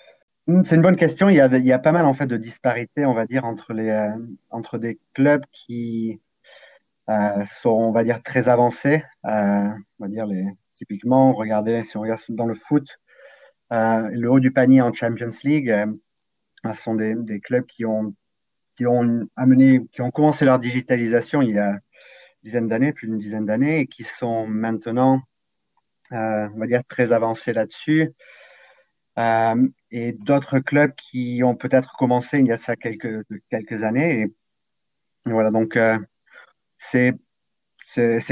C'est 0.47 0.75
une 0.75 0.81
bonne 0.81 0.95
question. 0.95 1.29
Il 1.29 1.35
y, 1.35 1.39
a, 1.71 1.79
pas 1.79 1.91
mal 1.91 2.05
en 2.05 2.13
fait 2.15 2.25
de 2.25 2.35
disparités, 2.35 3.05
on 3.05 3.13
va 3.13 3.25
dire, 3.25 3.45
entre, 3.45 3.73
les, 3.73 3.89
euh, 3.89 4.77
des 4.79 4.99
clubs 5.13 5.45
qui 5.51 6.19
euh, 7.09 7.45
sont, 7.45 7.69
on 7.69 7.91
va 7.91 8.03
dire, 8.03 8.23
très 8.23 8.49
avancés. 8.49 9.03
Euh, 9.25 9.29
on 9.29 10.03
va 10.03 10.07
dire 10.07 10.25
les, 10.25 10.45
typiquement, 10.73 11.31
regardez, 11.31 11.83
si 11.83 11.95
on 11.95 12.01
regarde 12.01 12.21
dans 12.29 12.47
le 12.47 12.55
foot, 12.55 12.99
le 13.69 14.27
haut 14.27 14.39
du 14.39 14.51
panier 14.51 14.81
en 14.81 14.91
Champions 14.91 15.29
League, 15.43 15.73
ce 16.65 16.73
sont 16.73 16.95
des, 16.95 17.39
clubs 17.39 17.65
qui 17.65 17.85
ont 17.85 18.15
qui 18.77 18.87
ont 18.87 19.27
amené, 19.35 19.85
qui 19.91 20.01
ont 20.01 20.11
commencé 20.11 20.43
leur 20.45 20.57
digitalisation 20.57 21.41
il 21.41 21.55
y 21.55 21.59
a 21.59 21.71
une 21.73 21.79
dizaine 22.41 22.67
d'années, 22.67 22.93
plus 22.93 23.07
d'une 23.07 23.17
dizaine 23.17 23.45
d'années, 23.45 23.81
et 23.81 23.87
qui 23.87 24.03
sont 24.03 24.47
maintenant, 24.47 25.21
on 26.09 26.49
va 26.57 26.83
très 26.83 27.13
avancés 27.13 27.53
là-dessus. 27.53 28.11
Euh, 29.21 29.67
et 29.91 30.13
d'autres 30.13 30.59
clubs 30.59 30.93
qui 30.95 31.41
ont 31.43 31.55
peut-être 31.55 31.95
commencé 31.97 32.39
il 32.39 32.47
y 32.47 32.51
a 32.51 32.57
ça 32.57 32.75
quelques, 32.75 33.25
quelques 33.49 33.83
années. 33.83 34.21
Et, 34.21 35.31
voilà, 35.31 35.51
donc 35.51 35.77
euh, 35.77 35.99
c'est 36.77 37.15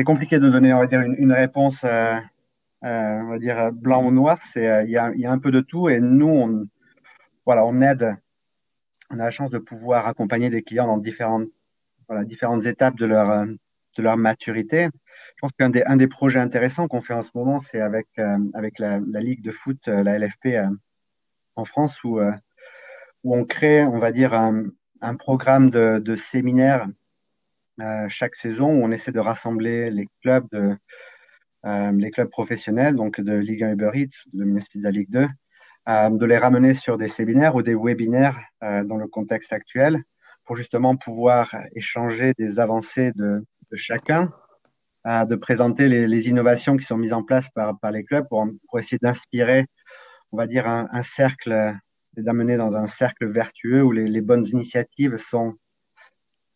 compliqué 0.05 0.39
de 0.39 0.49
donner, 0.49 0.73
on 0.73 0.79
va 0.79 0.87
dire, 0.87 1.01
une, 1.01 1.33
réponse, 1.33 1.83
euh, 1.83 2.15
euh, 2.85 3.21
on 3.23 3.27
va 3.29 3.39
dire, 3.39 3.71
blanc 3.73 4.03
ou 4.05 4.11
noir. 4.11 4.39
C'est 4.53 4.85
il 4.85 4.91
y 4.91 4.97
a, 4.97 5.11
y 5.15 5.25
a 5.25 5.31
un 5.31 5.39
peu 5.39 5.51
de 5.51 5.61
tout, 5.61 5.89
et 5.89 5.99
nous, 5.99 6.27
on, 6.27 6.67
voilà, 7.45 7.65
on 7.65 7.81
aide 7.81 8.15
on 9.11 9.19
a 9.19 9.23
la 9.23 9.31
chance 9.31 9.49
de 9.49 9.57
pouvoir 9.57 10.07
accompagner 10.07 10.49
des 10.49 10.61
clients 10.61 10.87
dans 10.87 10.99
différentes, 10.99 11.49
voilà, 12.07 12.23
différentes 12.23 12.65
étapes 12.65 12.95
de 12.95 13.07
leur, 13.07 13.47
de 13.99 14.03
leur 14.03 14.17
maturité. 14.17 14.89
Je 15.35 15.41
pense 15.41 15.51
qu'un 15.57 15.69
des, 15.69 15.83
un 15.85 15.97
des 15.97 16.07
projets 16.07 16.39
intéressants 16.39 16.87
qu'on 16.87 17.01
fait 17.01 17.13
en 17.13 17.21
ce 17.21 17.31
moment, 17.35 17.59
c'est 17.59 17.81
avec, 17.81 18.07
euh, 18.17 18.37
avec 18.53 18.79
la, 18.79 18.99
Ligue 18.99 19.43
de 19.43 19.51
foot, 19.51 19.87
euh, 19.87 20.03
la 20.03 20.17
LFP 20.17 20.47
en 21.55 21.65
France, 21.65 22.03
où, 22.03 22.19
où 23.23 23.35
on 23.35 23.43
crée, 23.45 23.83
on 23.83 23.99
va 23.99 24.11
dire, 24.11 24.33
un, 24.33 24.63
un 25.01 25.15
programme 25.15 25.69
de, 25.69 25.99
de 25.99 26.15
séminaires 26.15 26.87
chaque 28.09 28.35
saison 28.35 28.67
où 28.67 28.83
on 28.83 28.91
essaie 28.91 29.13
de 29.13 29.19
rassembler 29.19 29.89
les 29.89 30.05
clubs 30.21 30.45
de, 30.51 30.75
les 31.63 32.11
clubs 32.11 32.29
professionnels, 32.29 32.95
donc 32.95 33.21
de 33.21 33.33
Ligue 33.33 33.63
1 33.63 33.71
Uber 33.71 33.91
Eats, 33.93 34.23
de 34.33 34.45
Pizza 34.69 34.91
Ligue 34.91 35.09
2, 35.09 35.27
euh, 35.87 36.09
de 36.09 36.25
les 36.25 36.37
ramener 36.37 36.73
sur 36.73 36.97
des 36.97 37.07
séminaires 37.07 37.55
ou 37.55 37.61
des 37.61 37.75
webinaires 37.75 38.39
euh, 38.63 38.83
dans 38.83 38.97
le 38.97 39.07
contexte 39.07 39.53
actuel 39.53 40.03
pour 40.45 40.55
justement 40.55 40.95
pouvoir 40.95 41.55
échanger 41.73 42.33
des 42.37 42.59
avancées 42.59 43.11
de, 43.15 43.43
de 43.71 43.75
chacun, 43.75 44.31
euh, 45.07 45.25
de 45.25 45.35
présenter 45.35 45.87
les, 45.87 46.29
innovations 46.29 46.77
qui 46.77 46.85
sont 46.85 46.97
mises 46.97 47.13
en 47.13 47.23
place 47.23 47.49
par, 47.49 47.91
les 47.91 48.03
clubs 48.03 48.27
pour, 48.27 48.47
essayer 48.77 48.99
d'inspirer, 49.01 49.65
on 50.31 50.37
va 50.37 50.47
dire, 50.47 50.67
un, 50.67 51.03
cercle, 51.03 51.73
d'amener 52.17 52.57
dans 52.57 52.75
un 52.75 52.87
cercle 52.87 53.27
vertueux 53.27 53.83
où 53.83 53.91
les, 53.91 54.21
bonnes 54.21 54.45
initiatives 54.45 55.17
sont 55.17 55.55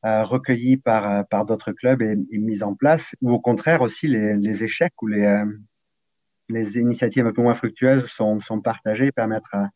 euh, 0.05 0.23
recueillies 0.23 0.77
par, 0.77 1.25
d'autres 1.45 1.71
clubs 1.71 2.01
et, 2.01 2.15
mises 2.37 2.63
en 2.63 2.75
place, 2.75 3.15
ou 3.21 3.31
au 3.31 3.39
contraire 3.39 3.81
aussi 3.81 4.07
les, 4.07 4.63
échecs 4.63 5.01
ou 5.01 5.07
les, 5.07 5.43
les 6.49 6.77
initiatives 6.77 7.25
un 7.25 7.33
peu 7.33 7.41
moins 7.41 7.53
fructueuses 7.53 8.07
sont, 8.07 8.39
partagées 8.63 9.07
et 9.07 9.11
permettent 9.11 9.43
à, 9.51 9.69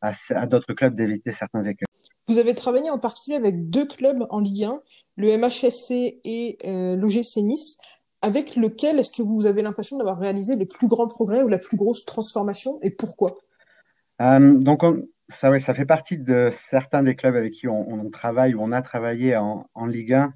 à, 0.00 0.12
à 0.30 0.46
d'autres 0.46 0.74
clubs 0.74 0.94
d'éviter 0.94 1.32
certains 1.32 1.62
écueils. 1.62 1.93
Vous 2.28 2.38
avez 2.38 2.54
travaillé 2.54 2.90
en 2.90 2.98
particulier 2.98 3.36
avec 3.36 3.68
deux 3.68 3.86
clubs 3.86 4.26
en 4.30 4.40
Ligue 4.40 4.64
1, 4.64 4.80
le 5.16 5.36
MHSC 5.36 6.20
et 6.24 6.58
euh, 6.64 6.96
l'OGC 6.96 7.36
Nice, 7.38 7.78
avec 8.22 8.56
lequel 8.56 8.98
est-ce 8.98 9.12
que 9.12 9.22
vous 9.22 9.46
avez 9.46 9.60
l'impression 9.60 9.98
d'avoir 9.98 10.18
réalisé 10.18 10.56
les 10.56 10.64
plus 10.64 10.88
grands 10.88 11.08
progrès 11.08 11.42
ou 11.42 11.48
la 11.48 11.58
plus 11.58 11.76
grosse 11.76 12.04
transformation 12.06 12.78
et 12.82 12.90
pourquoi? 12.90 13.36
Euh, 14.22 14.54
Donc, 14.54 14.82
on, 14.82 15.02
ça, 15.28 15.50
ouais, 15.50 15.58
ça 15.58 15.74
fait 15.74 15.84
partie 15.84 16.18
de 16.18 16.50
certains 16.52 17.02
des 17.02 17.16
clubs 17.16 17.36
avec 17.36 17.52
qui 17.52 17.68
on, 17.68 18.10
travaille 18.10 18.54
ou 18.54 18.62
on 18.62 18.72
a 18.72 18.82
travaillé 18.82 19.36
en, 19.36 19.86
Ligue 19.86 20.14
1. 20.14 20.32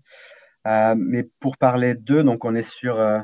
Euh, 0.66 0.95
mais 0.97 1.28
pour 1.40 1.57
parler 1.57 1.95
d'eux, 1.95 2.23
donc 2.23 2.45
on 2.45 2.54
est 2.54 2.68
sur 2.68 3.00
euh, 3.00 3.21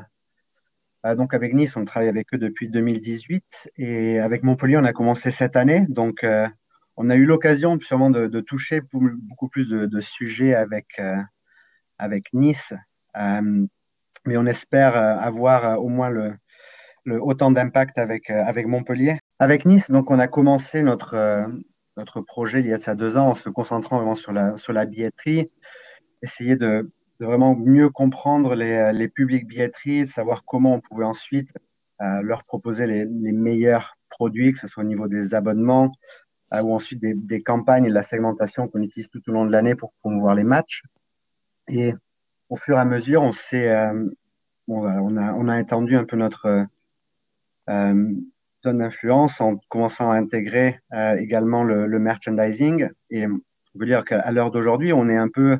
donc 1.15 1.35
avec 1.35 1.53
Nice, 1.53 1.75
on 1.75 1.85
travaille 1.85 2.09
avec 2.09 2.33
eux 2.33 2.39
depuis 2.39 2.69
2018 2.69 3.69
et 3.77 4.19
avec 4.19 4.41
Montpellier, 4.41 4.77
on 4.77 4.85
a 4.85 4.93
commencé 4.93 5.29
cette 5.29 5.55
année. 5.55 5.85
Donc 5.89 6.25
on 6.97 7.09
a 7.09 7.15
eu 7.15 7.25
l'occasion 7.25 7.77
sûrement 7.81 8.09
de, 8.09 8.39
toucher 8.41 8.81
beaucoup 8.91 9.49
plus 9.49 9.67
de, 9.67 10.01
sujets 10.01 10.55
avec, 10.55 10.87
euh, 10.99 11.17
avec 11.97 12.33
Nice, 12.33 12.73
euh, 13.17 13.65
mais 14.25 14.37
on 14.37 14.45
espère 14.45 14.95
avoir 14.95 15.81
au 15.81 15.89
moins 15.89 16.09
le, 16.09 16.33
autant 17.07 17.51
d'impact 17.51 17.97
avec, 17.97 18.29
avec 18.29 18.67
Montpellier. 18.67 19.19
Avec 19.39 19.65
Nice, 19.65 19.91
donc 19.91 20.09
on 20.09 20.19
a 20.19 20.27
commencé 20.27 20.81
notre, 20.81 21.45
notre 21.97 22.21
projet 22.21 22.61
il 22.61 22.67
y 22.67 22.73
a 22.73 22.95
deux 22.95 23.17
ans 23.17 23.29
en 23.29 23.35
se 23.35 23.49
concentrant 23.49 23.97
vraiment 23.97 24.15
sur 24.15 24.31
la, 24.31 24.57
sur 24.57 24.73
la 24.73 24.85
billetterie, 24.85 25.51
essayer 26.21 26.55
de, 26.55 26.89
vraiment 27.19 27.55
mieux 27.55 27.89
comprendre 27.89 28.55
les, 28.55 28.91
les 28.93 29.07
publics 29.07 29.47
billetteries, 29.47 30.07
savoir 30.07 30.43
comment 30.45 30.75
on 30.75 30.81
pouvait 30.81 31.05
ensuite 31.05 31.53
euh, 32.01 32.21
leur 32.21 32.43
proposer 32.43 32.87
les, 32.87 33.05
les, 33.05 33.31
meilleurs 33.31 33.97
produits, 34.09 34.51
que 34.51 34.59
ce 34.59 34.67
soit 34.67 34.83
au 34.83 34.85
niveau 34.85 35.07
des 35.07 35.33
abonnements 35.33 35.85
euh, 35.85 35.87
ou 36.63 36.73
ensuite 36.73 36.99
des, 36.99 37.41
campagnes 37.41 37.85
et 37.85 37.89
de 37.89 37.93
la 37.93 38.03
segmentation 38.03 38.67
qu'on 38.67 38.81
utilise 38.81 39.09
tout 39.09 39.21
au 39.29 39.31
long 39.31 39.45
de 39.45 39.51
l'année 39.51 39.75
pour 39.75 39.93
promouvoir 40.01 40.35
les 40.35 40.43
matchs. 40.43 40.83
Et 41.67 41.93
au 42.49 42.55
fur 42.55 42.77
et 42.77 42.79
à 42.79 42.85
mesure, 42.85 43.21
on 43.21 43.31
s'est, 43.31 43.71
euh, 43.71 44.09
on 44.67 45.17
a, 45.17 45.33
on 45.33 45.47
a 45.47 45.59
étendu 45.59 45.95
un 45.95 46.05
peu 46.05 46.15
notre 46.15 46.67
euh, 47.69 48.13
zone 48.63 48.77
d'influence 48.77 49.41
en 49.41 49.57
commençant 49.69 50.11
à 50.11 50.15
intégrer 50.15 50.79
euh, 50.93 51.15
également 51.15 51.63
le, 51.63 51.99
merchandising. 51.99 52.89
Et 53.09 53.27
on 53.27 53.79
peut 53.79 53.85
dire 53.85 54.05
qu'à 54.05 54.31
l'heure 54.31 54.51
d'aujourd'hui, 54.51 54.93
on 54.93 55.09
est 55.09 55.17
un 55.17 55.29
peu 55.29 55.59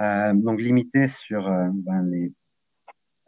euh, 0.00 0.32
donc 0.34 0.60
limité 0.60 1.06
sur 1.06 1.48
euh, 1.48 1.68
ben, 1.72 2.10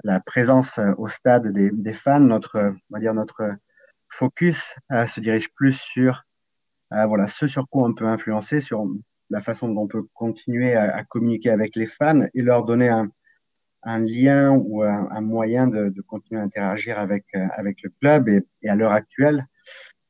la 0.02 0.20
présence 0.20 0.78
euh, 0.78 0.92
au 0.98 1.08
stade 1.08 1.52
des, 1.52 1.70
des, 1.70 1.94
fans. 1.94 2.20
Notre, 2.20 2.58
on 2.60 2.94
va 2.94 2.98
dire 2.98 3.14
notre 3.14 3.52
focus 4.08 4.74
se 4.90 5.20
dirige 5.20 5.52
plus 5.54 5.72
sur 5.72 6.24
voilà 6.90 7.26
ce 7.26 7.46
sur 7.48 7.68
quoi 7.68 7.88
on 7.88 7.94
peut 7.94 8.06
influencer, 8.06 8.60
sur 8.60 8.86
la 9.30 9.40
façon 9.40 9.68
dont 9.68 9.82
on 9.82 9.86
peut 9.88 10.04
continuer 10.14 10.74
à, 10.74 11.02
communiquer 11.04 11.50
avec 11.50 11.76
les 11.76 11.86
fans 11.86 12.26
et 12.32 12.42
leur 12.42 12.64
donner 12.64 12.88
un, 12.88 13.10
lien 13.98 14.50
ou 14.50 14.82
un, 14.82 15.20
moyen 15.20 15.66
de, 15.66 16.00
continuer 16.02 16.40
à 16.40 16.44
interagir 16.44 16.98
avec, 16.98 17.24
avec 17.34 17.82
le 17.82 17.90
club. 18.00 18.28
Et, 18.28 18.68
à 18.68 18.74
l'heure 18.74 18.92
actuelle, 18.92 19.46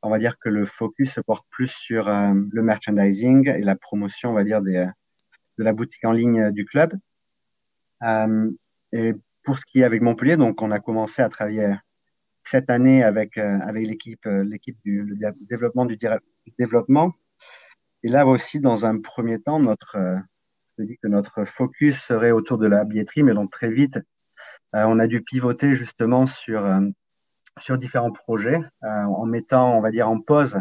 on 0.03 0.09
va 0.09 0.19
dire 0.19 0.37
que 0.39 0.49
le 0.49 0.65
focus 0.65 1.13
se 1.13 1.21
porte 1.21 1.45
plus 1.49 1.69
sur 1.69 2.07
euh, 2.07 2.33
le 2.51 2.61
merchandising 2.61 3.49
et 3.49 3.61
la 3.61 3.75
promotion, 3.75 4.29
on 4.29 4.33
va 4.33 4.43
dire, 4.43 4.61
de 4.61 4.85
la 5.57 5.73
boutique 5.73 6.05
en 6.05 6.11
ligne 6.11 6.51
du 6.51 6.65
club. 6.65 6.93
Euh, 8.03 8.51
et 8.91 9.13
pour 9.43 9.57
ce 9.57 9.65
qui 9.65 9.81
est 9.81 9.83
avec 9.83 10.01
Montpellier, 10.01 10.37
donc 10.37 10.61
on 10.61 10.71
a 10.71 10.79
commencé 10.79 11.21
à 11.21 11.29
travailler 11.29 11.73
cette 12.43 12.69
année 12.69 13.03
avec 13.03 13.37
euh, 13.37 13.59
avec 13.61 13.87
l'équipe 13.87 14.25
euh, 14.25 14.43
l'équipe 14.43 14.77
du 14.83 15.17
développement 15.41 15.85
du 15.85 15.97
développement. 16.59 17.13
Et 18.03 18.09
là 18.09 18.25
aussi, 18.27 18.59
dans 18.59 18.85
un 18.85 18.99
premier 18.99 19.41
temps, 19.41 19.59
notre 19.59 19.97
je 20.77 20.83
dis 20.83 20.97
que 21.01 21.07
notre 21.07 21.43
focus 21.43 21.99
serait 21.99 22.31
autour 22.31 22.59
de 22.59 22.67
la 22.67 22.85
billetterie, 22.85 23.23
mais 23.23 23.33
donc 23.33 23.51
très 23.51 23.71
vite, 23.71 23.99
on 24.73 24.99
a 24.99 25.07
dû 25.07 25.23
pivoter 25.23 25.75
justement 25.75 26.27
sur 26.27 26.67
sur 27.57 27.79
différents 27.79 28.11
projets 28.11 28.59
en 28.83 29.25
mettant, 29.25 29.75
on 29.75 29.81
va 29.81 29.89
dire, 29.89 30.07
en 30.07 30.19
pause 30.21 30.57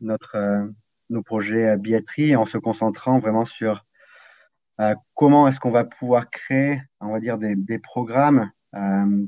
notre 0.00 0.68
nos 1.10 1.22
projets 1.22 1.76
billetterie 1.76 2.36
en 2.36 2.44
se 2.44 2.58
concentrant 2.58 3.18
vraiment 3.18 3.44
sur 3.44 3.84
euh, 4.80 4.94
comment 5.14 5.46
est-ce 5.46 5.60
qu'on 5.60 5.70
va 5.70 5.84
pouvoir 5.84 6.30
créer, 6.30 6.80
on 7.00 7.12
va 7.12 7.20
dire, 7.20 7.36
des, 7.36 7.78
programmes 7.78 8.50
euh, 8.74 9.26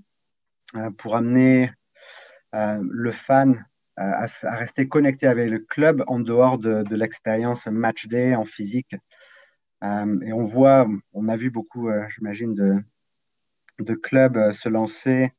euh 0.77 0.91
pour 0.97 1.17
amener 1.17 1.71
euh, 2.55 2.79
le 2.83 3.11
fan 3.11 3.67
à, 3.97 4.25
à, 4.25 4.57
rester 4.57 4.89
connecté 4.89 5.27
avec 5.27 5.51
le 5.51 5.59
club 5.59 6.03
en 6.07 6.21
dehors 6.21 6.59
de, 6.59 6.83
de 6.83 6.97
l'expérience 6.97 7.67
match 7.67 8.09
day 8.09 8.35
en 8.35 8.45
physique. 8.45 8.95
et 9.83 10.33
on 10.33 10.45
voit, 10.45 10.89
on 11.13 11.29
a 11.29 11.37
vu 11.37 11.51
beaucoup, 11.51 11.91
j'imagine, 12.09 12.55
de, 12.55 12.77
de 13.81 13.95
clubs 13.95 14.53
se 14.53 14.69
lancer 14.69 15.33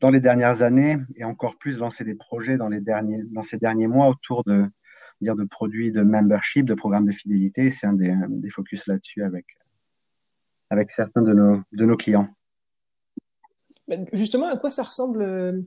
dans 0.00 0.10
les 0.10 0.20
dernières 0.20 0.62
années 0.62 0.96
et 1.16 1.24
encore 1.24 1.56
plus 1.56 1.78
lancer 1.78 2.04
des 2.04 2.14
projets 2.14 2.56
dans, 2.56 2.68
les 2.68 2.80
derniers, 2.80 3.22
dans 3.24 3.42
ces 3.42 3.56
derniers 3.56 3.86
mois 3.86 4.08
autour 4.08 4.44
de, 4.44 4.66
dire, 5.20 5.36
de 5.36 5.44
produits 5.44 5.92
de 5.92 6.02
membership, 6.02 6.66
de 6.66 6.74
programmes 6.74 7.06
de 7.06 7.12
fidélité. 7.12 7.70
C'est 7.70 7.86
un 7.86 7.94
des, 7.94 8.14
des 8.28 8.50
focus 8.50 8.86
là-dessus 8.86 9.22
avec, 9.22 9.46
avec 10.70 10.90
certains 10.90 11.22
de 11.22 11.32
nos, 11.32 11.62
de 11.72 11.84
nos 11.84 11.96
clients. 11.96 12.28
Justement, 14.12 14.48
à 14.48 14.56
quoi 14.56 14.70
ça 14.70 14.82
ressemble 14.82 15.22
euh, 15.22 15.60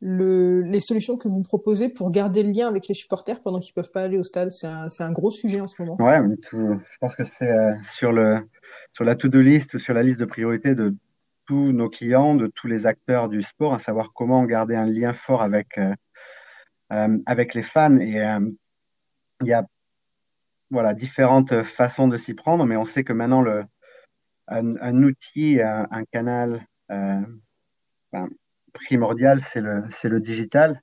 le, 0.00 0.62
les 0.62 0.80
solutions 0.80 1.16
que 1.16 1.28
vous 1.28 1.42
proposez 1.42 1.88
pour 1.88 2.10
garder 2.10 2.42
le 2.42 2.50
lien 2.50 2.68
avec 2.68 2.86
les 2.88 2.94
supporters 2.94 3.40
pendant 3.40 3.58
qu'ils 3.58 3.74
peuvent 3.74 3.90
pas 3.90 4.02
aller 4.02 4.18
au 4.18 4.22
stade 4.22 4.50
C'est 4.52 4.66
un, 4.66 4.88
un, 4.98 5.12
gros 5.12 5.30
sujet 5.30 5.60
en 5.60 5.66
ce 5.66 5.82
moment. 5.82 5.96
Ouais, 6.00 6.20
je 6.52 6.98
pense 7.00 7.16
que 7.16 7.24
c'est 7.24 7.50
euh, 7.50 7.74
sur, 7.82 8.12
le, 8.12 8.46
sur 8.92 9.04
la 9.04 9.14
to-do 9.14 9.40
list, 9.40 9.78
sur 9.78 9.94
la 9.94 10.02
liste 10.02 10.20
de 10.20 10.26
priorités 10.26 10.74
de 10.74 10.94
tous 11.46 11.72
nos 11.72 11.88
clients, 11.88 12.34
de 12.34 12.46
tous 12.48 12.66
les 12.66 12.86
acteurs 12.86 13.28
du 13.28 13.40
sport, 13.40 13.72
à 13.74 13.78
savoir 13.78 14.12
comment 14.12 14.44
garder 14.44 14.74
un 14.74 14.86
lien 14.86 15.12
fort 15.12 15.42
avec, 15.42 15.78
euh, 15.78 15.94
euh 16.92 17.18
avec 17.24 17.54
les 17.54 17.62
fans. 17.62 17.98
Et 17.98 18.22
il 19.40 19.46
y 19.46 19.52
a 19.52 19.64
voilà, 20.70 20.94
différentes 20.94 21.62
façons 21.62 22.08
de 22.08 22.16
s'y 22.16 22.34
prendre, 22.34 22.66
mais 22.66 22.76
on 22.76 22.84
sait 22.84 23.04
que 23.04 23.12
maintenant, 23.12 23.40
le, 23.40 23.64
un, 24.48 25.02
outil, 25.02 25.60
un, 25.62 25.86
un 25.90 26.04
canal 26.04 26.66
primordial, 28.76 29.40
c'est 29.42 29.60
le, 29.60 29.84
le 30.04 30.20
digital. 30.20 30.82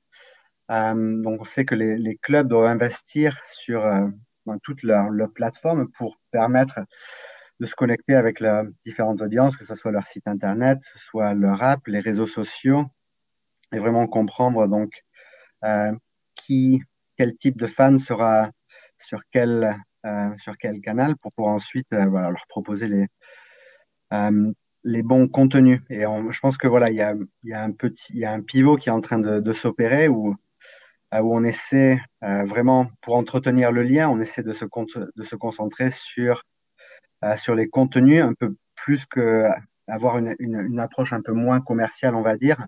Euh, 0.72 1.22
donc, 1.22 1.42
on 1.42 1.46
sait 1.46 1.66
que 1.66 1.76
les, 1.76 2.18
clubs 2.22 2.48
doivent 2.48 2.68
investir 2.68 3.40
sur 3.46 3.86
euh, 3.86 4.08
toute 4.64 4.84
leur, 4.84 5.10
plateforme 5.34 5.90
pour 5.92 6.18
permettre 6.32 6.82
de 7.60 7.66
se 7.66 7.76
connecter 7.76 8.16
avec 8.16 8.40
les 8.40 8.64
différentes 8.86 9.22
audiences, 9.22 9.56
que 9.58 9.66
ce 9.66 9.76
soit 9.76 9.92
leur 9.92 10.08
site 10.08 10.28
internet, 10.28 10.80
soit 10.96 11.34
leur 11.34 11.62
app, 11.64 11.82
les 11.88 12.00
réseaux 12.00 12.28
sociaux, 12.28 12.86
et 13.74 13.80
vraiment 13.80 14.08
comprendre 14.08 14.68
donc 14.68 15.04
euh, 15.64 15.92
qui, 16.36 16.82
quel 17.18 17.36
type 17.38 17.58
de 17.58 17.68
fan 17.68 18.00
sera 18.00 18.50
sur 19.00 19.22
quel, 19.32 19.78
euh, 20.06 20.38
sur 20.38 20.58
quel 20.58 20.82
canal 20.82 21.16
pour 21.18 21.32
pouvoir 21.34 21.56
ensuite 21.56 21.88
leur 21.92 22.46
proposer 22.48 22.88
les, 22.88 23.08
les 24.84 25.04
bons 25.04 25.28
contenus. 25.28 25.82
Et 25.90 26.02
je 26.02 26.40
pense 26.40 26.58
que 26.58 26.68
voilà, 26.68 26.90
il 26.90 26.96
y 26.96 27.02
a, 27.02 27.16
y 27.44 27.54
a, 27.54 27.64
un 27.64 27.72
petit, 27.72 28.14
il 28.14 28.20
y 28.20 28.26
a 28.26 28.32
un 28.32 28.42
pivot 28.42 28.76
qui 28.78 28.90
est 28.90 28.92
en 28.92 29.02
train 29.02 29.20
de, 29.20 29.54
s'opérer 29.54 30.08
où, 30.08 30.36
euh, 31.14 31.20
où 31.20 31.36
on 31.36 31.44
essaie 31.44 32.02
euh, 32.24 32.44
vraiment, 32.46 32.88
pour 33.02 33.16
entretenir 33.16 33.72
le 33.72 33.84
lien, 33.84 34.10
on 34.10 34.20
essaie 34.20 34.44
de 34.44 34.54
se, 34.54 34.66
de 35.16 35.24
se 35.24 35.36
concentrer 35.36 35.92
sur, 35.92 36.44
euh, 37.24 37.38
sur 37.38 37.56
les 37.56 37.70
contenus 37.70 38.24
un 38.24 38.34
peu 38.34 38.56
plus 38.76 39.06
que 39.06 39.48
avoir 39.88 40.18
une, 40.18 40.36
une, 40.40 40.80
approche 40.80 41.14
un 41.14 41.22
peu 41.22 41.34
moins 41.34 41.60
commerciale, 41.60 42.16
on 42.16 42.22
va 42.22 42.38
dire, 42.38 42.66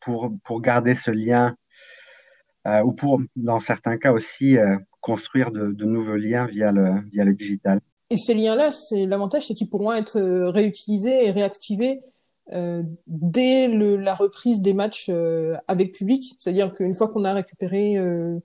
pour, 0.00 0.30
pour 0.44 0.60
garder 0.60 0.94
ce 0.94 1.10
lien 1.10 1.56
ou 2.66 2.92
pour, 2.92 3.22
dans 3.36 3.58
certains 3.58 3.96
cas 3.96 4.12
aussi, 4.12 4.58
construire 5.00 5.50
de, 5.50 5.72
de, 5.72 5.84
nouveaux 5.86 6.16
liens 6.16 6.44
via 6.46 6.72
le, 6.72 7.00
via 7.10 7.24
le 7.24 7.32
digital. 7.32 7.80
Et 8.10 8.16
ces 8.16 8.34
liens-là, 8.34 8.70
c'est 8.70 9.06
l'avantage, 9.06 9.46
c'est 9.46 9.54
qu'ils 9.54 9.68
pourront 9.68 9.92
être 9.92 10.16
euh, 10.18 10.50
réutilisés 10.50 11.26
et 11.26 11.30
réactivés 11.30 12.00
euh, 12.52 12.82
dès 13.06 13.68
le, 13.68 13.96
la 13.96 14.14
reprise 14.14 14.62
des 14.62 14.72
matchs 14.72 15.08
euh, 15.10 15.56
avec 15.68 15.92
public. 15.92 16.34
C'est-à-dire 16.38 16.72
qu'une 16.72 16.94
fois 16.94 17.08
qu'on 17.08 17.24
a 17.24 17.34
récupéré 17.34 17.98
euh, 17.98 18.38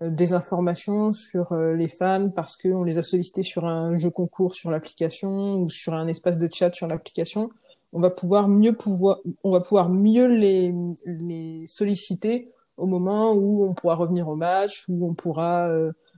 euh 0.00 0.10
des 0.10 0.32
informations 0.32 1.12
sur 1.12 1.52
euh, 1.52 1.74
les 1.74 1.88
fans 1.88 2.30
parce 2.30 2.56
qu'on 2.56 2.82
les 2.84 2.96
a 2.96 3.02
sollicités 3.02 3.42
sur 3.42 3.66
un 3.66 3.96
jeu 3.96 4.08
concours 4.08 4.54
sur 4.54 4.70
l'application 4.70 5.56
ou 5.56 5.68
sur 5.68 5.92
un 5.92 6.08
espace 6.08 6.38
de 6.38 6.48
chat 6.50 6.72
sur 6.72 6.86
l'application, 6.86 7.50
on 7.92 8.00
va 8.00 8.08
pouvoir 8.08 8.48
mieux 8.48 8.72
pouvoir, 8.72 9.18
on 9.44 9.50
va 9.50 9.60
pouvoir 9.60 9.90
mieux 9.90 10.26
les, 10.26 10.74
les 11.04 11.66
solliciter 11.66 12.50
au 12.78 12.86
moment 12.86 13.32
où 13.32 13.66
on 13.66 13.74
pourra 13.74 13.96
revenir 13.96 14.28
au 14.28 14.36
match, 14.36 14.86
où 14.88 15.06
on 15.06 15.12
pourra 15.12 15.68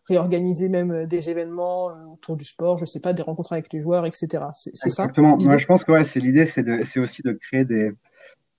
réorganiser 0.06 0.68
même 0.68 0.90
euh, 0.92 1.06
des 1.06 1.30
événements 1.30 1.90
euh, 1.90 2.04
autour 2.12 2.36
du 2.36 2.44
sport, 2.44 2.78
je 2.78 2.84
sais 2.84 3.00
pas, 3.00 3.12
des 3.12 3.22
rencontres 3.22 3.52
avec 3.52 3.72
les 3.72 3.80
joueurs, 3.80 4.06
etc. 4.06 4.28
C'est 4.52 4.76
ça 4.76 4.86
Exactement. 4.86 5.36
Moi, 5.38 5.56
je 5.56 5.66
pense 5.66 5.84
que 5.84 5.92
ouais, 5.92 6.04
c'est 6.04 6.20
l'idée, 6.20 6.46
c'est 6.46 6.98
aussi 6.98 7.22
de 7.22 7.32
créer 7.32 7.64
des, 7.64 7.92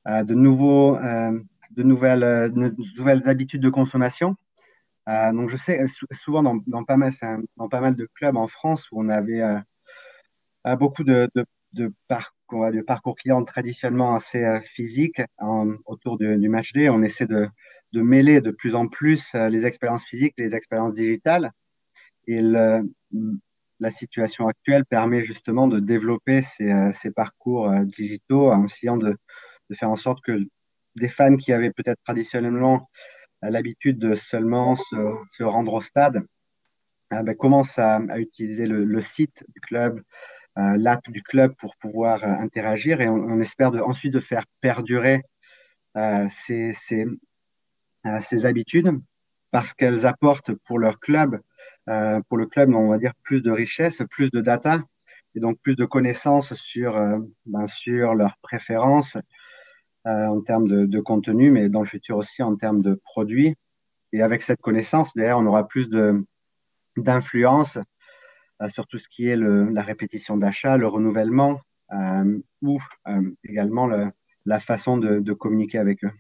euh, 0.08 0.23
de 0.23 0.36
nouveaux, 0.36 0.97
euh, 0.97 1.39
de 1.71 1.84
nouvelles, 1.84 2.51
de 2.51 2.75
nouvelles 2.97 3.27
habitudes 3.27 3.62
de 3.62 3.69
consommation. 3.69 4.36
Euh, 5.10 5.31
donc, 5.34 5.49
je 5.49 5.58
sais 5.58 5.84
souvent 6.12 6.43
dans, 6.43 6.58
dans, 6.67 6.84
pas 6.84 6.97
mal, 6.97 7.12
dans 7.58 7.69
pas 7.69 7.81
mal 7.81 7.95
de 7.95 8.08
clubs 8.13 8.38
en 8.38 8.47
France 8.47 8.88
où 8.91 9.01
on 9.01 9.10
avait 9.10 9.41
beaucoup 10.79 11.03
de, 11.03 11.29
de, 11.36 11.45
de 11.73 11.93
parcours, 12.08 12.71
de 12.71 12.81
parcours 12.81 13.15
clients 13.15 13.43
traditionnellement 13.43 14.15
assez 14.15 14.60
physiques 14.63 15.21
autour 15.86 16.17
du 16.17 16.49
match 16.49 16.73
day, 16.73 16.89
on 16.89 17.01
essaie 17.01 17.27
de 17.27 17.47
de 17.93 18.01
mêler 18.01 18.41
de 18.41 18.51
plus 18.51 18.75
en 18.75 18.87
plus 18.87 19.33
euh, 19.35 19.49
les 19.49 19.65
expériences 19.65 20.05
physiques 20.05 20.33
les 20.37 20.55
expériences 20.55 20.93
digitales. 20.93 21.51
Et 22.27 22.41
le, 22.41 22.81
la 23.79 23.91
situation 23.91 24.47
actuelle 24.47 24.85
permet 24.85 25.23
justement 25.23 25.67
de 25.67 25.79
développer 25.79 26.41
ces, 26.41 26.71
euh, 26.71 27.11
parcours 27.15 27.69
euh, 27.69 27.83
digitaux 27.83 28.51
en 28.51 28.65
essayant 28.65 28.97
de, 28.97 29.17
faire 29.73 29.89
en 29.89 29.95
sorte 29.95 30.23
que 30.23 30.47
des 30.95 31.09
fans 31.09 31.35
qui 31.35 31.51
avaient 31.51 31.71
peut-être 31.71 32.01
traditionnellement 32.03 32.89
l'habitude 33.41 33.99
de 33.99 34.15
seulement 34.15 34.75
se, 34.75 34.95
se, 35.29 35.43
rendre 35.43 35.73
au 35.73 35.81
stade 35.81 36.25
ben, 37.11 37.35
commencent 37.35 37.79
à, 37.79 37.99
utiliser 38.17 38.65
le, 38.65 39.01
site 39.01 39.43
du 39.53 39.59
club, 39.59 40.01
euh, 40.57 40.77
l'app 40.77 41.01
du 41.09 41.21
club 41.21 41.53
pour 41.57 41.75
pouvoir 41.77 42.23
interagir 42.23 43.01
et 43.01 43.09
on, 43.09 43.39
espère 43.41 43.71
ensuite 43.85 44.13
de 44.13 44.19
faire 44.19 44.45
perdurer 44.61 45.23
ces, 46.29 46.73
ces 48.21 48.45
habitudes 48.45 48.91
parce 49.51 49.73
qu'elles 49.73 50.05
apportent 50.05 50.51
pour 50.65 50.79
leur 50.79 50.99
club, 50.99 51.39
euh, 51.87 52.19
pour 52.27 52.37
le 52.37 52.45
club, 52.45 52.73
on 52.73 52.89
va 52.89 52.97
dire 52.97 53.13
plus 53.23 53.41
de 53.41 53.51
richesse, 53.51 54.01
plus 54.09 54.29
de 54.29 54.41
data 54.41 54.81
et 55.33 55.39
donc 55.39 55.59
plus 55.61 55.77
de 55.77 55.85
connaissances 55.85 56.53
sur, 56.55 56.97
euh, 56.97 57.17
ben, 57.45 57.65
sur 57.67 58.15
leurs 58.15 58.37
préférences 58.41 59.17
euh, 60.07 60.25
en 60.27 60.41
termes 60.41 60.67
de, 60.67 60.85
de, 60.85 60.99
contenu, 60.99 61.51
mais 61.51 61.69
dans 61.69 61.79
le 61.81 61.87
futur 61.87 62.17
aussi 62.17 62.43
en 62.43 62.55
termes 62.55 62.81
de 62.81 62.95
produits. 62.95 63.55
Et 64.11 64.21
avec 64.21 64.41
cette 64.41 64.61
connaissance, 64.61 65.09
d'ailleurs, 65.15 65.39
on 65.39 65.45
aura 65.45 65.67
plus 65.67 65.89
d'influence 66.97 67.79
euh, 68.61 68.69
sur 68.69 68.87
tout 68.87 68.97
ce 68.97 69.07
qui 69.07 69.27
est 69.27 69.35
le, 69.37 69.69
la 69.69 69.81
répétition 69.81 70.37
d'achat, 70.37 70.77
le 70.77 70.87
renouvellement 70.87 71.61
euh, 71.93 72.39
ou 72.61 72.79
également 73.43 73.87
le, 73.87 74.11
la 74.45 74.59
façon 74.59 74.97
de, 74.97 75.19
de 75.19 75.33
communiquer 75.33 75.77
avec 75.77 76.03
eux 76.03 76.11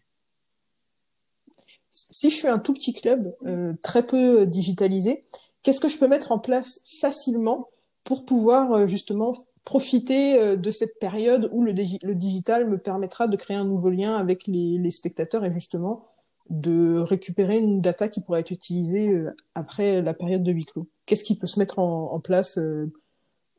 si 1.95 2.29
je 2.29 2.35
suis 2.35 2.47
un 2.47 2.59
tout 2.59 2.73
petit 2.73 2.93
club, 2.93 3.33
euh, 3.45 3.73
très 3.81 4.05
peu 4.05 4.45
digitalisé, 4.45 5.25
qu'est-ce 5.63 5.81
que 5.81 5.89
je 5.89 5.97
peux 5.97 6.07
mettre 6.07 6.31
en 6.31 6.39
place 6.39 6.81
facilement 7.01 7.69
pour 8.03 8.25
pouvoir 8.25 8.71
euh, 8.73 8.87
justement 8.87 9.33
profiter 9.65 10.39
euh, 10.39 10.55
de 10.55 10.71
cette 10.71 10.99
période 10.99 11.49
où 11.51 11.63
le, 11.63 11.73
digital 11.73 12.69
me 12.69 12.77
permettra 12.77 13.27
de 13.27 13.35
créer 13.35 13.57
un 13.57 13.65
nouveau 13.65 13.89
lien 13.89 14.15
avec 14.15 14.47
les, 14.47 14.91
spectateurs 14.91 15.43
et 15.43 15.51
justement 15.51 16.05
de 16.51 16.99
récupérer 16.99 17.57
une 17.57 17.81
data 17.81 18.07
qui 18.07 18.21
pourra 18.21 18.39
être 18.39 18.51
utilisée 18.51 19.09
euh, 19.09 19.35
après 19.55 20.03
la 20.03 20.13
période 20.13 20.43
de 20.43 20.51
huis 20.51 20.65
clos. 20.65 20.87
Qu'est-ce 21.07 21.23
qui 21.23 21.35
peut 21.35 21.47
se 21.47 21.57
mettre 21.57 21.79
en, 21.79 22.13
en 22.13 22.19
place 22.19 22.59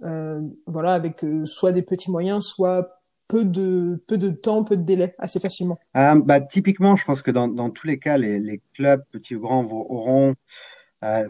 euh, 0.02 0.40
voilà, 0.66 0.94
avec 0.94 1.24
soit 1.44 1.72
des 1.72 1.82
petits 1.82 2.10
moyens, 2.10 2.44
soit 2.44 2.95
peu 3.28 3.44
de, 3.44 4.02
peu 4.06 4.18
de 4.18 4.30
temps, 4.30 4.64
peu 4.64 4.76
de 4.76 4.82
délai, 4.82 5.14
assez 5.18 5.40
facilement. 5.40 5.78
Euh, 5.96 6.20
bah, 6.24 6.40
Typiquement, 6.40 6.96
je 6.96 7.04
pense 7.04 7.22
que 7.22 7.30
dans, 7.30 7.48
dans 7.48 7.70
tous 7.70 7.86
les 7.86 7.98
cas, 7.98 8.16
les, 8.16 8.62
clubs, 8.74 9.04
petits 9.10 9.34
ou 9.36 9.40
grands, 9.40 9.64
auront 9.64 10.34
euh, 11.04 11.28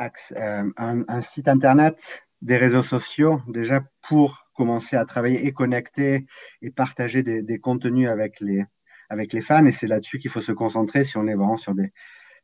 euh, 0.00 0.70
un, 0.76 1.04
un, 1.08 1.20
site 1.22 1.48
internet, 1.48 2.22
des 2.42 2.56
réseaux 2.56 2.82
sociaux, 2.82 3.40
déjà 3.48 3.82
pour 4.02 4.46
commencer 4.54 4.96
à 4.96 5.04
travailler 5.04 5.46
et 5.46 5.52
connecter 5.52 6.26
et 6.62 6.70
partager 6.70 7.22
des, 7.22 7.42
des 7.42 7.58
contenus 7.58 8.08
avec 8.08 8.40
les, 8.40 8.64
avec 9.08 9.32
les 9.32 9.40
fans. 9.40 9.66
Et 9.66 9.72
c'est 9.72 9.86
là-dessus 9.86 10.18
qu'il 10.18 10.30
faut 10.30 10.40
se 10.40 10.52
concentrer 10.52 11.04
si 11.04 11.16
on 11.16 11.26
est 11.26 11.34
vraiment 11.34 11.56
sur 11.56 11.74
des, 11.74 11.92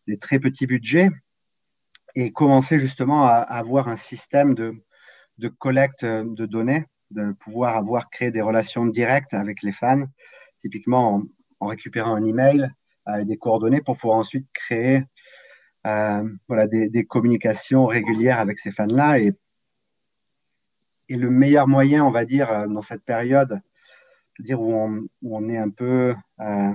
des 0.06 0.18
très 0.18 0.38
petits 0.38 0.66
budgets. 0.66 1.08
Et 2.14 2.30
commencer 2.30 2.78
justement 2.78 3.26
à, 3.26 3.36
à 3.36 3.58
avoir 3.58 3.88
un 3.88 3.96
système 3.96 4.54
de, 4.54 4.74
de 5.38 5.48
collecte 5.48 6.04
de 6.04 6.44
données 6.46 6.84
de 7.12 7.32
pouvoir 7.32 7.76
avoir 7.76 8.10
créé 8.10 8.30
des 8.30 8.40
relations 8.40 8.86
directes 8.86 9.34
avec 9.34 9.62
les 9.62 9.72
fans, 9.72 10.04
typiquement 10.58 11.22
en, 11.60 11.66
récupérant 11.66 12.14
un 12.14 12.24
email 12.24 12.70
avec 13.04 13.26
des 13.26 13.36
coordonnées 13.36 13.80
pour 13.80 13.96
pouvoir 13.96 14.18
ensuite 14.18 14.46
créer 14.52 15.04
euh, 15.86 16.28
voilà, 16.48 16.66
des, 16.66 17.04
communications 17.04 17.86
régulières 17.86 18.38
avec 18.38 18.58
ces 18.58 18.72
fans-là. 18.72 19.18
Et, 19.20 19.32
et 21.08 21.16
le 21.16 21.30
meilleur 21.30 21.68
moyen, 21.68 22.04
on 22.04 22.10
va 22.10 22.24
dire, 22.24 22.50
euh, 22.50 22.66
dans 22.66 22.82
cette 22.82 23.04
période, 23.04 23.60
dire 24.38 24.60
où 24.60 24.72
on, 24.74 25.06
où 25.22 25.36
on 25.36 25.48
est 25.48 25.58
un 25.58 25.70
peu 25.70 26.14
euh, 26.40 26.74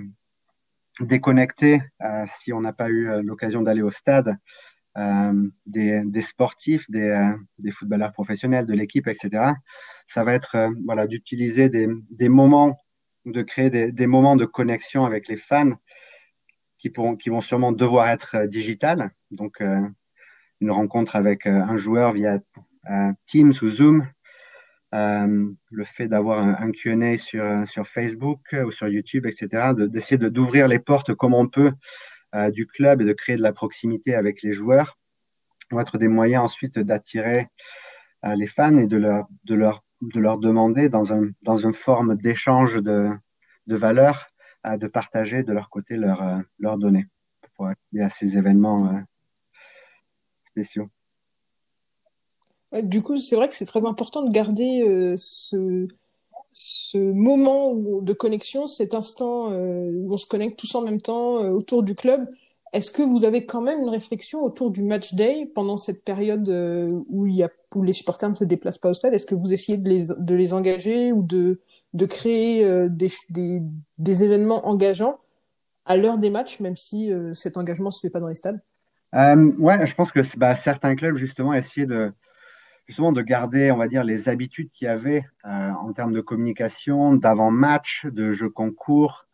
déconnecté, 1.00 1.82
euh, 2.02 2.26
si 2.28 2.54
on 2.54 2.62
n'a 2.62 2.74
pas 2.74 2.90
eu 2.90 3.22
l'occasion 3.24 3.62
d'aller 3.62 3.82
au 3.82 3.92
stade, 3.92 4.30
euh, 4.30 4.34
des, 5.66 6.04
des, 6.06 6.22
sportifs, 6.22 6.90
des, 6.90 7.02
euh, 7.02 7.36
des, 7.60 7.72
footballeurs 7.72 8.14
professionnels, 8.14 8.66
de 8.66 8.74
l'équipe, 8.74 9.08
etc. 9.08 9.52
Ça 10.08 10.24
va 10.24 10.34
être 10.34 10.56
euh, 10.56 10.70
voilà 10.86 11.06
d'utiliser 11.06 11.70
des, 11.70 12.30
moments 12.30 12.78
de 13.26 13.42
créer 13.44 13.70
des, 13.70 14.08
moments 14.08 14.36
de 14.36 14.46
connexion 14.46 15.06
avec 15.06 15.28
les 15.28 15.36
fans 15.36 15.74
qui, 16.80 16.90
pourront, 16.90 17.16
qui 17.16 17.30
vont 17.30 17.42
sûrement 17.42 17.72
devoir 17.72 18.10
être 18.10 18.36
euh, 18.36 18.48
digitales. 18.48 19.12
Donc, 19.32 19.62
euh, 19.62 19.82
une 20.62 20.72
rencontre 20.72 21.16
avec 21.16 21.46
euh, 21.46 21.62
un 21.62 21.78
joueur 21.78 22.14
via 22.14 22.40
Teams 23.26 23.54
ou 23.62 23.68
Zoom, 23.68 24.08
le 24.94 25.84
fait 25.84 26.08
d'avoir 26.08 26.40
un, 26.40 26.72
Q&A 26.72 27.18
sur, 27.18 27.68
sur 27.68 27.86
Facebook 27.86 28.40
ou 28.54 28.72
sur 28.72 28.88
YouTube, 28.88 29.26
etc., 29.26 29.74
d'essayer 29.76 30.18
de, 30.18 30.30
d'ouvrir 30.30 30.70
les 30.70 30.80
portes 30.80 31.14
comme 31.14 31.34
on 31.34 31.50
peut 31.50 31.74
du 32.54 32.68
club 32.68 33.02
et 33.02 33.06
de 33.06 33.14
créer 33.14 33.36
de 33.36 33.42
la 33.42 33.54
proximité 33.54 34.16
avec 34.16 34.42
les 34.42 34.54
joueurs 34.54 34.98
vont 35.72 35.80
être 35.80 35.98
des 35.98 36.08
moyens 36.08 36.44
ensuite 36.44 36.80
d'attirer 36.80 37.48
les 38.24 38.48
fans 38.48 38.78
et 38.78 38.88
de 38.88 38.98
leur, 38.98 39.28
de 39.44 39.56
leur, 39.56 39.84
de 40.02 40.20
leur 40.20 40.38
demander 40.38 40.90
dans, 40.90 41.14
un, 41.14 41.30
dans 41.42 41.58
une 41.58 41.74
forme 41.74 42.16
d'échange 42.16 42.82
de, 42.82 43.10
de 43.68 43.76
valeurs 43.76 44.28
de 44.66 44.88
partager 44.88 45.44
de 45.44 45.54
leur 45.54 45.70
côté 45.70 45.96
leurs 45.96 46.42
leurs 46.60 46.78
données 46.78 47.06
pour 47.56 47.68
accéder 47.68 48.04
à 48.04 48.10
ces 48.10 48.38
événements 48.38 49.04
spéciaux. 50.44 50.90
Du 52.84 53.02
coup, 53.02 53.18
c'est 53.18 53.36
vrai 53.36 53.48
que 53.48 53.56
c'est 53.56 53.66
très 53.66 53.86
important 53.86 54.24
de 54.24 54.32
garder 54.32 54.82
euh, 54.82 55.16
ce, 55.18 55.88
ce 56.60 56.98
moment 56.98 57.74
de 57.76 58.14
connexion, 58.14 58.68
cet 58.68 58.96
instant 58.96 59.52
euh, 59.52 59.92
où 59.92 60.14
on 60.14 60.18
se 60.18 60.26
connecte 60.26 60.60
tous 60.60 60.74
en 60.76 60.82
même 60.82 61.02
temps 61.02 61.44
euh, 61.44 61.50
autour 61.50 61.84
du 61.84 61.96
club. 61.96 62.28
Est-ce 62.74 62.92
que 62.92 63.02
vous 63.02 63.24
avez 63.24 63.46
quand 63.46 63.62
même 63.62 63.80
une 63.82 63.90
réflexion 63.90 64.44
autour 64.44 64.72
du 64.72 64.84
match 64.84 65.14
day 65.14 65.50
pendant 65.56 65.78
cette 65.78 66.04
période 66.04 66.50
où, 67.08 67.26
il 67.26 67.36
y 67.36 67.44
a, 67.44 67.50
où 67.74 67.82
les 67.82 67.94
supporters 67.94 68.30
ne 68.30 68.36
se 68.36 68.44
déplacent 68.44 68.78
pas 68.78 68.90
au 68.90 68.94
stade? 68.94 69.14
Est-ce 69.14 69.26
que 69.26 69.36
vous 69.36 69.54
essayez 69.54 69.78
de 69.78 69.88
les, 69.90 70.08
de 70.18 70.36
les 70.36 70.54
engager 70.54 71.14
ou 71.14 71.24
de, 71.24 71.62
de 71.94 72.06
créer 72.06 72.90
des, 72.90 73.10
des, 73.30 73.62
des, 73.98 74.24
événements 74.26 74.68
engageants 74.68 75.18
à 75.86 75.96
l'heure 75.96 76.18
des 76.18 76.30
matchs, 76.30 76.60
même 76.60 76.76
si 76.76 77.10
cet 77.32 77.56
engagement 77.56 77.88
ne 77.88 77.92
se 77.92 78.02
fait 78.02 78.10
pas 78.10 78.20
dans 78.20 78.28
les 78.28 78.36
stades? 78.36 78.60
Euh, 79.16 79.54
Ouais, 79.60 79.86
je 79.86 79.96
pense 79.96 80.12
que 80.12 80.20
bah, 80.38 80.56
certains 80.56 80.96
clubs, 80.96 81.16
justement, 81.16 81.54
essaient 81.54 81.86
de, 81.86 82.12
justement 82.88 83.12
de 83.12 83.22
garder, 83.22 83.72
on 83.72 83.78
va 83.78 83.88
dire, 83.88 84.04
les 84.04 84.30
habitudes 84.30 84.72
qu'il 84.72 84.88
y 84.88 84.90
avait 84.90 85.24
euh, 85.46 85.72
en 85.72 85.92
termes 85.94 86.14
de 86.14 86.22
communication, 86.22 87.14
d'avant-match, 87.14 88.06
de 88.06 88.32
jeux 88.32 88.50
concours, 88.50 89.28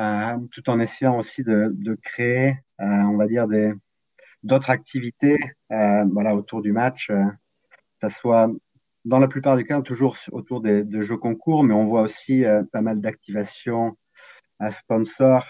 euh, 0.00 0.38
tout 0.50 0.68
en 0.70 0.80
essayant 0.80 1.18
aussi 1.18 1.44
de, 1.44 1.70
de 1.72 1.94
créer, 1.94 2.58
euh, 2.80 2.84
on 2.84 3.16
va 3.16 3.26
dire, 3.26 3.46
des 3.46 3.72
d'autres 4.42 4.70
activités, 4.70 5.38
euh, 5.72 6.04
voilà, 6.12 6.34
autour 6.34 6.60
du 6.60 6.72
match, 6.72 7.08
euh, 7.10 7.24
que 7.24 8.00
ça 8.00 8.10
soit 8.10 8.50
dans 9.06 9.18
la 9.18 9.28
plupart 9.28 9.56
des 9.56 9.64
cas 9.64 9.80
toujours 9.80 10.16
autour 10.32 10.60
des, 10.60 10.84
de 10.84 11.00
jeux 11.00 11.16
concours, 11.16 11.64
mais 11.64 11.74
on 11.74 11.84
voit 11.84 12.02
aussi 12.02 12.44
pas 12.72 12.80
mal 12.80 13.00
d'activations 13.00 13.96
à 14.58 14.70
sponsors, 14.70 15.46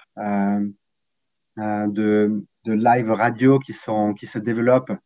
de, 1.56 2.44
de 2.64 2.72
live 2.72 3.10
radio 3.12 3.60
qui 3.60 3.72
sont 3.72 4.12
qui 4.14 4.26
se 4.26 4.38
développent 4.38 4.90
euh, 4.90 4.96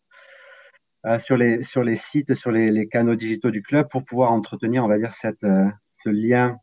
sur, 1.16 1.36
les, 1.38 1.62
sur 1.62 1.82
les 1.82 1.96
sites, 1.96 2.34
sur 2.34 2.50
les, 2.50 2.86
canaux 2.86 3.14
digitaux 3.14 3.50
du 3.50 3.62
club 3.62 3.88
pour 3.88 4.04
pouvoir 4.04 4.32
entretenir, 4.32 4.84
on 4.84 4.88
va 4.88 4.98
dire, 4.98 5.12
cette, 5.12 5.44
euh, 5.44 5.64
ce 5.90 6.10
lien 6.10 6.58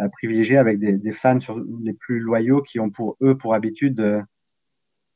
euh, 0.00 0.08
privilégié 0.08 0.58
avec 0.58 0.78
des, 0.78 1.12
fans 1.12 1.40
sur, 1.40 1.58
les 1.82 1.94
plus 1.94 2.20
loyaux 2.20 2.62
qui 2.62 2.78
ont 2.78 2.90
pour 2.90 3.16
eux 3.20 3.36
pour 3.36 3.54
habitude 3.54 3.94
de, 3.94 4.22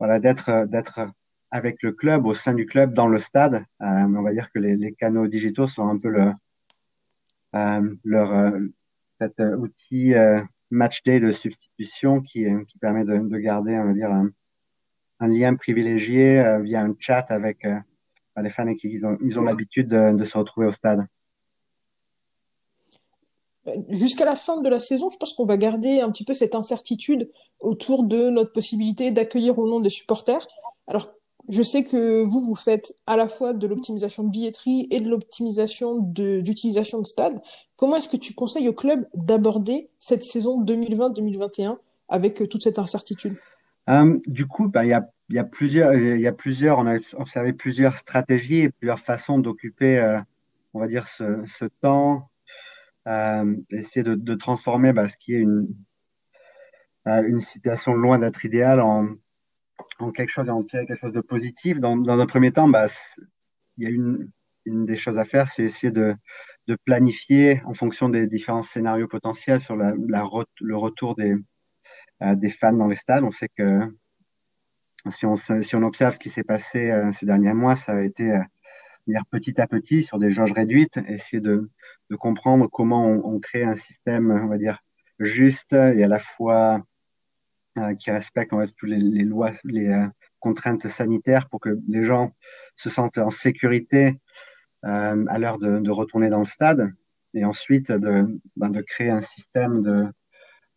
voilà, 0.01 0.18
d'être, 0.18 0.66
d'être 0.66 1.12
avec 1.51 1.83
le 1.83 1.92
club, 1.92 2.27
au 2.27 2.35
sein 2.35 2.55
du 2.55 2.66
club, 2.66 2.94
dans 2.94 3.07
le 3.07 3.18
stade. 3.18 3.64
on 3.81 4.23
va 4.23 4.33
dire 4.33 4.51
que 4.51 4.59
les, 4.59 4.77
les, 4.77 4.92
canaux 4.92 5.29
digitaux 5.29 5.66
sont 5.66 5.87
un 5.87 5.99
peu 5.99 6.09
le, 6.09 6.33
leur 8.05 8.53
cet 9.21 9.40
outil 9.40 10.14
match 10.71 11.03
day 11.03 11.21
de 11.21 11.33
substitution 11.33 12.21
qui, 12.21 12.47
qui 12.66 12.79
permet 12.79 13.05
de, 13.05 13.16
de 13.18 13.38
garder, 13.38 13.77
on 13.79 13.87
va 13.87 13.92
dire, 13.94 14.11
un, 14.11 14.31
un 15.21 15.29
lien 15.29 15.55
privilégié 15.55 16.59
via 16.62 16.83
un 16.83 16.94
chat 16.99 17.27
avec 17.31 17.66
les 18.42 18.51
fans 18.51 18.66
ils 18.83 19.07
ont, 19.07 19.16
ils 19.20 19.38
ont 19.38 19.42
l'habitude 19.42 19.88
de, 19.88 20.24
se 20.24 20.38
retrouver 20.38 20.66
au 20.66 20.72
stade. 20.72 21.07
Jusqu'à 23.90 24.24
la 24.24 24.37
fin 24.37 24.62
de 24.62 24.68
la 24.68 24.81
saison, 24.81 25.11
je 25.11 25.18
pense 25.18 25.35
qu'on 25.35 25.44
va 25.44 25.59
garder 25.59 26.01
un 26.01 26.11
petit 26.11 26.24
peu 26.24 26.33
cette 26.33 26.55
incertitude 26.55 27.31
autour 27.61 28.05
de 28.05 28.31
notre 28.31 28.53
possibilité 28.53 29.11
d'accueillir 29.11 29.59
au 29.59 29.68
nom 29.68 29.81
des 29.81 29.90
supporters. 29.90 30.46
Alors, 30.87 31.12
je 31.48 31.62
sais 31.62 31.85
que 31.85 32.24
vous, 32.24 32.40
vous 32.40 32.55
faites 32.55 32.94
à 33.07 33.16
la 33.16 33.29
fois 33.29 33.53
de 33.53 33.66
l'optimisation 33.66 34.24
de 34.24 34.31
billetterie 34.31 34.87
et 34.90 35.01
de 35.01 35.09
l'optimisation 35.09 35.98
d'utilisation 35.98 37.01
de, 37.01 37.07
stade. 37.07 37.40
Comment 37.77 37.96
est-ce 37.96 38.09
que 38.09 38.16
tu 38.16 38.35
conseilles 38.35 38.68
au 38.68 38.74
club 38.74 39.07
d'aborder 39.14 39.90
cette 39.98 40.22
saison 40.22 40.62
2020-2021 40.64 41.77
avec 42.09 42.48
toute 42.48 42.62
cette 42.62 42.79
incertitude? 42.79 43.37
Euh, 43.88 44.18
Du 44.27 44.46
coup, 44.46 44.68
bah, 44.68 44.85
il 44.85 44.90
y 44.90 44.94
a 44.94 45.11
il 45.29 45.37
y 45.37 45.38
a 45.38 45.45
plusieurs, 45.45 45.95
il 45.95 46.21
y 46.21 46.27
a 46.27 46.33
plusieurs, 46.33 46.79
on 46.79 46.87
a 46.87 46.99
observé 47.14 47.53
plusieurs 47.53 47.97
stratégies 47.97 48.61
et 48.61 48.71
plusieurs 48.71 49.01
façons 49.01 49.38
d'occuper, 49.38 49.99
euh, 49.99 50.21
on 50.75 50.81
va 50.81 50.87
dire, 50.87 51.07
ce, 51.07 51.45
ce 51.47 51.67
temps, 51.67 52.31
euh, 53.07 53.57
essayer 53.71 54.03
de, 54.03 54.35
transformer 54.35 54.93
bah, 54.93 55.09
ce 55.09 55.17
qui 55.19 55.35
est 55.35 55.38
une, 55.38 55.69
euh, 57.07 57.23
une 57.27 57.41
situation 57.41 57.95
loin 57.95 58.19
d'être 58.19 58.45
idéale 58.45 58.81
en, 58.81 59.09
quelque 60.14 60.31
chose 60.31 60.49
en 60.49 60.62
tirer 60.62 60.87
quelque 60.87 61.01
chose 61.01 61.12
de 61.12 61.21
positif. 61.21 61.81
Dans, 61.81 61.97
dans 61.97 62.19
un 62.19 62.27
premier 62.27 62.53
temps, 62.53 62.69
bah, 62.69 62.87
il 63.77 63.85
y 63.85 63.87
a 63.87 63.91
une, 63.91 64.31
des 64.67 64.97
choses 64.97 65.19
à 65.19 65.25
faire, 65.25 65.49
c'est 65.49 65.62
essayer 65.62 65.93
de, 65.93 66.14
planifier 66.85 67.62
en 67.64 67.73
fonction 67.73 68.11
des 68.11 68.27
différents 68.27 68.62
scénarios 68.62 69.09
potentiels 69.09 69.61
sur 69.61 69.75
la, 69.77 69.95
le 69.97 70.77
retour 70.77 71.14
des, 71.14 71.35
euh, 72.23 72.35
des 72.35 72.51
fans 72.51 72.75
dans 72.75 72.88
les 72.88 72.95
stades. 72.95 73.25
On 73.25 73.31
sait 73.31 73.49
que 73.49 73.81
si 75.11 75.27
on, 75.27 75.83
observe 75.83 76.14
ce 76.14 76.18
qui 76.18 76.31
s'est 76.31 76.42
passé 76.42 76.90
euh, 76.90 77.12
ces 77.12 77.27
derniers 77.27 77.55
mois, 77.55 77.77
ça 77.77 77.92
a 77.92 78.01
été 78.03 78.33
euh, 78.33 78.40
dire 79.07 79.23
petit 79.31 79.61
à 79.61 79.66
petit 79.66 80.03
sur 80.03 80.18
des 80.18 80.31
jauges 80.31 80.53
réduites, 80.53 80.99
essayer 81.09 81.40
de, 81.40 81.71
comprendre 82.18 82.68
comment 82.68 83.07
on, 83.07 83.38
crée 83.38 83.64
un 83.64 83.77
système, 83.77 84.31
on 84.31 84.47
va 84.47 84.57
dire, 84.57 84.79
juste 85.18 85.75
et 85.75 86.03
à 86.03 86.09
la 86.09 86.18
fois 86.18 86.83
euh, 87.77 87.94
qui 87.94 88.11
respecte 88.11 88.55
toutes 88.77 88.88
les, 88.88 89.25
lois, 89.25 89.51
les 89.64 90.07
contraintes 90.40 90.88
sanitaires 90.88 91.51
pour 91.51 91.61
que 91.61 91.79
les 91.87 92.05
gens 92.05 92.33
se 92.77 92.88
sentent 92.88 93.18
en 93.18 93.29
sécurité 93.29 94.18
à 94.83 95.38
l'heure 95.38 95.59
de, 95.59 95.90
retourner 95.90 96.31
dans 96.31 96.38
le 96.38 96.47
stade 96.47 96.94
et 97.35 97.44
ensuite 97.44 97.92
de, 97.92 98.40
ben, 98.57 98.71
de 98.71 98.81
créer 98.81 99.11
un 99.11 99.21
système 99.21 99.83
de, 99.83 100.07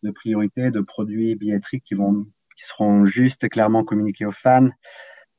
de 0.02 0.10
priorité 0.10 0.70
de 0.70 0.80
produits 0.80 1.34
billetteries 1.34 1.80
qui 1.80 1.94
vont 1.94 2.26
qui 2.56 2.64
seront 2.64 3.04
juste 3.04 3.48
clairement 3.48 3.84
communiqués 3.84 4.26
aux 4.26 4.32
fans, 4.32 4.68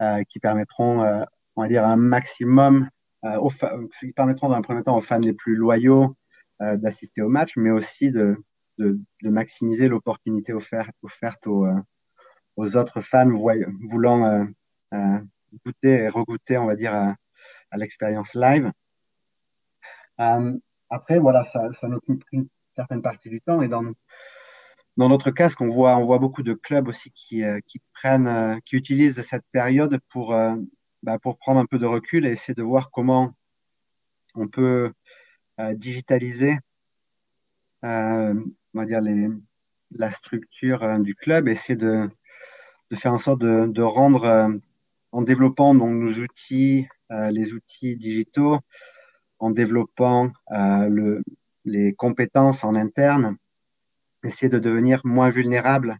euh, 0.02 0.24
qui 0.28 0.40
permettront, 0.40 1.04
euh, 1.04 1.24
on 1.56 1.62
va 1.62 1.68
dire, 1.68 1.86
un 1.86 1.98
maximum, 1.98 2.90
euh, 3.26 3.38
aux 3.38 3.52
qui 4.00 4.12
permettront 4.12 4.50
dans 4.50 4.56
un 4.56 4.62
premier 4.62 4.84
temps 4.84 4.98
aux 4.98 5.02
fans 5.02 5.20
les 5.20 5.34
plus 5.34 5.56
loyaux 5.56 6.16
euh, 6.62 6.76
d'assister 6.78 7.22
au 7.22 7.30
match, 7.30 7.54
mais 7.56 7.72
aussi 7.72 8.12
de, 8.12 8.36
de, 8.80 9.00
de 9.22 9.30
maximiser 9.30 9.88
l'opportunité 9.88 10.54
offerte, 10.54 10.96
offerte 11.04 11.48
aux, 11.48 11.66
euh, 11.66 11.80
aux, 12.58 12.76
autres 12.76 13.02
fans 13.02 13.30
voulant 13.90 14.46
goûter 15.66 16.04
et 16.04 16.10
regoûter, 16.10 16.58
on 16.58 16.66
va 16.66 16.76
dire, 16.76 16.94
à, 16.94 17.16
à 17.72 17.78
l'expérience 17.78 18.36
live. 18.36 18.72
après, 20.18 21.20
voilà, 21.20 21.44
ça, 21.44 21.72
ça 21.80 21.88
nous 21.88 21.98
occupe 21.98 22.24
une 22.32 22.48
certaine 22.76 23.02
partie 23.02 23.30
du 23.30 23.42
temps 23.42 23.62
et 23.62 23.68
dans 23.68 23.84
dans 24.98 25.10
notre 25.10 25.32
cas, 25.32 25.50
ce 25.50 25.56
qu'on 25.56 25.70
voit, 25.70 25.98
on 25.98 26.06
voit 26.06 26.20
beaucoup 26.20 26.44
de 26.44 26.54
clubs 26.54 26.88
aussi 26.88 27.12
qui, 27.12 27.44
euh, 27.44 27.60
qui 27.66 27.80
prennent, 27.94 28.28
euh, 28.28 28.60
qui 28.66 28.76
utilisent 28.76 29.22
cette 29.22 29.46
période 29.52 30.00
pour, 30.10 30.34
euh, 30.34 30.56
bah, 31.02 31.18
pour 31.20 31.38
prendre 31.38 31.60
un 31.60 31.66
peu 31.66 31.80
de 31.80 31.86
recul 31.86 32.26
et 32.26 32.30
essayer 32.32 32.54
de 32.54 32.64
voir 32.64 32.92
comment 32.92 33.34
on 34.36 34.48
peut 34.48 34.92
digitaliser, 35.76 36.58
on 37.84 38.36
va 38.74 38.86
dire 38.86 39.02
les, 39.02 39.30
la 39.92 40.10
structure 40.10 41.00
du 41.00 41.14
club, 41.14 41.48
essayer 41.48 41.76
de, 41.76 42.10
de 42.90 42.96
faire 42.96 43.14
en 43.14 43.20
sorte 43.20 43.42
de, 43.42 43.68
de 43.68 43.82
rendre, 43.84 44.60
en 45.12 45.22
développant 45.22 45.76
donc 45.76 45.92
nos 45.92 46.14
outils, 46.14 46.88
les 47.12 47.54
outils 47.54 47.96
digitaux, 47.98 48.58
en 49.38 49.52
développant 49.52 50.32
le, 50.50 51.22
les 51.66 51.94
compétences 51.94 52.64
en 52.64 52.74
interne 52.74 53.38
essayer 54.24 54.50
de 54.50 54.60
devenir 54.60 55.02
moins 55.04 55.30
vulnérable 55.30 55.98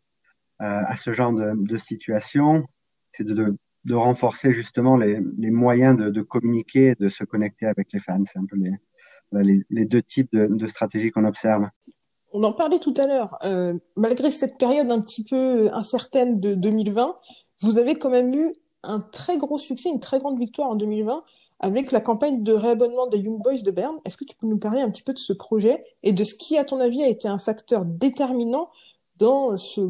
euh, 0.62 0.82
à 0.86 0.96
ce 0.96 1.12
genre 1.12 1.34
de, 1.34 1.54
de 1.56 1.78
situation, 1.78 2.66
c'est 3.12 3.24
de, 3.24 3.58
de, 3.86 3.94
renforcer 3.94 4.54
justement 4.54 4.98
les, 4.98 5.20
les 5.38 5.52
moyens 5.52 5.98
de, 5.98 6.10
de, 6.10 6.22
communiquer, 6.22 6.96
de 6.96 7.10
se 7.10 7.24
connecter 7.24 7.66
avec 7.66 7.92
les 7.92 8.00
fans. 8.00 8.24
C'est 8.26 8.40
un 8.40 8.46
peu 8.46 8.58
les, 8.58 9.66
les, 9.70 9.86
deux 9.86 10.02
types 10.02 10.30
de, 10.32 10.48
de 10.48 10.68
stratégies 10.68 11.12
qu'on 11.12 11.26
observe. 11.26 11.68
On 12.32 12.44
en 12.44 12.54
parlait 12.54 12.80
tout 12.80 12.94
à 12.98 13.08
l'heure. 13.08 13.38
Euh, 13.44 13.74
malgré 13.96 14.32
cette 14.32 14.58
période 14.58 14.90
un 14.90 15.02
petit 15.02 15.24
peu 15.24 15.70
incertaine 15.74 16.40
de 16.40 16.56
2020, 16.56 17.16
vous 17.62 17.78
avez 17.78 17.96
quand 17.96 18.10
même 18.10 18.34
eu 18.34 18.54
un 18.84 19.00
très 19.00 19.38
gros 19.38 19.58
succès, 19.58 19.90
une 19.90 20.00
très 20.00 20.20
grande 20.20 20.40
victoire 20.40 20.70
en 20.70 20.76
2020 20.76 21.24
avec 21.64 21.94
la 21.94 22.02
campagne 22.02 22.44
de 22.44 22.52
réabonnement 22.52 23.08
des 23.08 23.20
Young 23.20 23.42
Boys 23.42 23.62
de 23.64 23.72
Berne. 23.72 23.96
Est-ce 24.04 24.18
que 24.18 24.26
tu 24.26 24.36
peux 24.36 24.48
nous 24.48 24.58
parler 24.58 24.82
un 24.82 24.90
petit 24.90 25.02
peu 25.02 25.14
de 25.14 25.18
ce 25.18 25.32
projet 25.32 25.82
et 26.04 26.12
de 26.12 26.24
ce 26.26 26.36
qui, 26.36 26.58
à 26.58 26.66
ton 26.66 26.82
avis, 26.82 27.02
a 27.02 27.08
été 27.08 27.30
un 27.30 27.40
facteur 27.40 27.86
déterminant 27.86 28.70
dans 29.18 29.56
ce, 29.56 29.82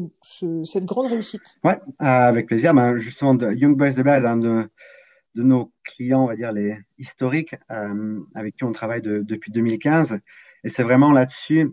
cette 0.62 0.84
grande 0.84 1.08
réussite? 1.08 1.58
Ouais, 1.64 1.80
avec 1.98 2.46
plaisir. 2.46 2.74
Ben, 2.74 2.94
justement, 2.96 3.36
Young 3.50 3.76
Boys 3.76 3.90
de 3.90 4.02
Berne 4.02 4.24
un 4.24 4.36
de, 4.36 4.70
nos 5.34 5.72
clients, 5.82 6.22
on 6.22 6.26
va 6.28 6.36
dire, 6.36 6.52
les 6.52 6.78
historiques, 6.96 7.56
euh, 7.72 8.20
avec 8.36 8.54
qui 8.54 8.62
on 8.62 8.70
travaille 8.70 9.02
depuis 9.02 9.50
2015. 9.50 10.20
Et 10.62 10.68
c'est 10.68 10.84
vraiment 10.84 11.10
là-dessus 11.10 11.68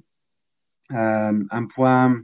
euh, 0.92 1.44
un 1.52 1.66
point 1.68 2.20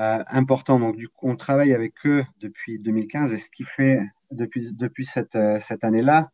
euh, 0.00 0.24
important. 0.26 0.80
Donc, 0.80 0.96
du 0.96 1.08
coup, 1.08 1.28
on 1.28 1.36
travaille 1.36 1.72
avec 1.72 1.94
eux 2.04 2.24
depuis 2.40 2.80
2015 2.80 3.32
et 3.32 3.38
ce 3.38 3.48
qui 3.48 3.62
fait 3.62 4.00
depuis, 4.32 5.06
cette, 5.06 5.36
euh, 5.36 5.60
année-là, 5.82 6.18
euh, 6.20 6.24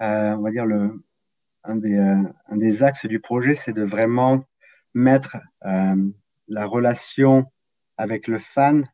on 0.00 0.42
va 0.42 0.50
dire 0.50 0.66
le, 0.66 1.04
un, 1.64 1.76
des, 1.76 1.96
un 1.98 2.56
des 2.56 2.84
axes 2.84 3.06
du 3.06 3.20
projet, 3.20 3.54
c'est 3.54 3.72
de 3.72 3.82
vraiment 3.82 4.44
mettre 4.94 5.36
la 5.62 6.66
relation 6.66 7.50
avec 7.96 8.28
le 8.28 8.38
fan 8.38 8.88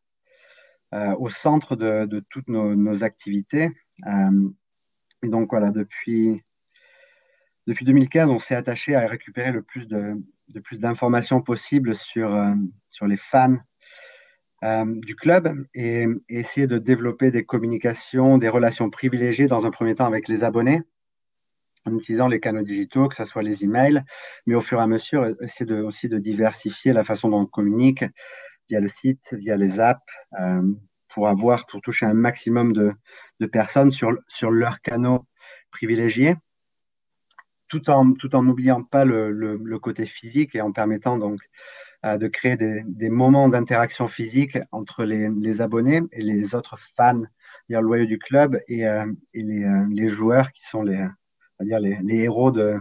au 0.92 1.28
centre 1.28 1.76
de, 1.76 2.06
de 2.06 2.20
toutes 2.20 2.48
nos, 2.48 2.74
nos 2.74 3.04
activités. 3.04 3.70
et 4.06 5.28
donc, 5.28 5.50
voilà, 5.50 5.70
depuis, 5.70 6.42
depuis 7.66 7.84
2015, 7.84 8.30
on 8.30 8.38
s'est 8.38 8.54
attaché 8.54 8.94
à 8.94 9.06
récupérer 9.06 9.52
le 9.52 9.62
plus 9.62 9.86
de, 9.86 10.14
de 10.54 10.60
plus 10.60 10.78
d'informations 10.78 11.40
possibles 11.40 11.94
sur, 11.94 12.36
sur 12.90 13.06
les 13.06 13.16
fans 13.16 13.58
euh, 14.64 14.84
du 15.00 15.16
club 15.16 15.66
et, 15.74 16.06
essayer 16.28 16.66
de 16.66 16.78
développer 16.78 17.30
des 17.30 17.44
communications, 17.44 18.38
des 18.38 18.48
relations 18.48 18.90
privilégiées 18.90 19.48
dans 19.48 19.66
un 19.66 19.70
premier 19.70 19.94
temps 19.94 20.06
avec 20.06 20.28
les 20.28 20.44
abonnés 20.44 20.82
en 21.84 21.96
utilisant 21.96 22.28
les 22.28 22.38
canaux 22.38 22.62
digitaux, 22.62 23.08
que 23.08 23.16
ce 23.16 23.24
soit 23.24 23.42
les 23.42 23.64
emails, 23.64 24.04
mais 24.46 24.54
au 24.54 24.60
fur 24.60 24.78
et 24.78 24.82
à 24.82 24.86
mesure, 24.86 25.34
essayer 25.40 25.66
de, 25.66 25.82
aussi 25.82 26.08
de 26.08 26.18
diversifier 26.18 26.92
la 26.92 27.02
façon 27.02 27.28
dont 27.28 27.40
on 27.40 27.46
communique 27.46 28.04
via 28.68 28.78
le 28.78 28.88
site, 28.88 29.32
via 29.32 29.56
les 29.56 29.80
apps, 29.80 30.00
euh, 30.40 30.62
pour 31.08 31.28
avoir, 31.28 31.66
pour 31.66 31.80
toucher 31.80 32.06
un 32.06 32.14
maximum 32.14 32.72
de, 32.72 32.92
de 33.40 33.46
personnes 33.46 33.92
sur, 33.92 34.16
sur 34.28 34.50
leurs 34.50 34.80
canaux 34.80 35.26
privilégiés, 35.70 36.36
tout 37.68 37.90
en 37.90 38.12
tout 38.12 38.34
en 38.34 38.42
n'oubliant 38.42 38.82
pas 38.82 39.04
le, 39.04 39.30
le, 39.30 39.58
le, 39.62 39.78
côté 39.78 40.04
physique 40.06 40.54
et 40.54 40.60
en 40.60 40.72
permettant 40.72 41.18
donc 41.18 41.40
de 42.04 42.26
créer 42.28 42.56
des, 42.56 42.82
des 42.86 43.10
moments 43.10 43.48
d'interaction 43.48 44.08
physique 44.08 44.58
entre 44.72 45.04
les, 45.04 45.28
les, 45.40 45.60
abonnés 45.62 46.02
et 46.12 46.20
les 46.20 46.54
autres 46.54 46.76
fans 46.78 47.22
loyaux 47.68 48.06
du 48.06 48.18
club 48.18 48.58
et, 48.68 48.86
euh, 48.86 49.06
et 49.32 49.42
les, 49.42 49.64
euh, 49.64 49.86
les, 49.90 50.08
joueurs 50.08 50.52
qui 50.52 50.66
sont 50.66 50.82
les, 50.82 51.06
dire 51.60 51.80
les, 51.80 51.96
les 52.02 52.18
héros 52.18 52.50
de, 52.50 52.76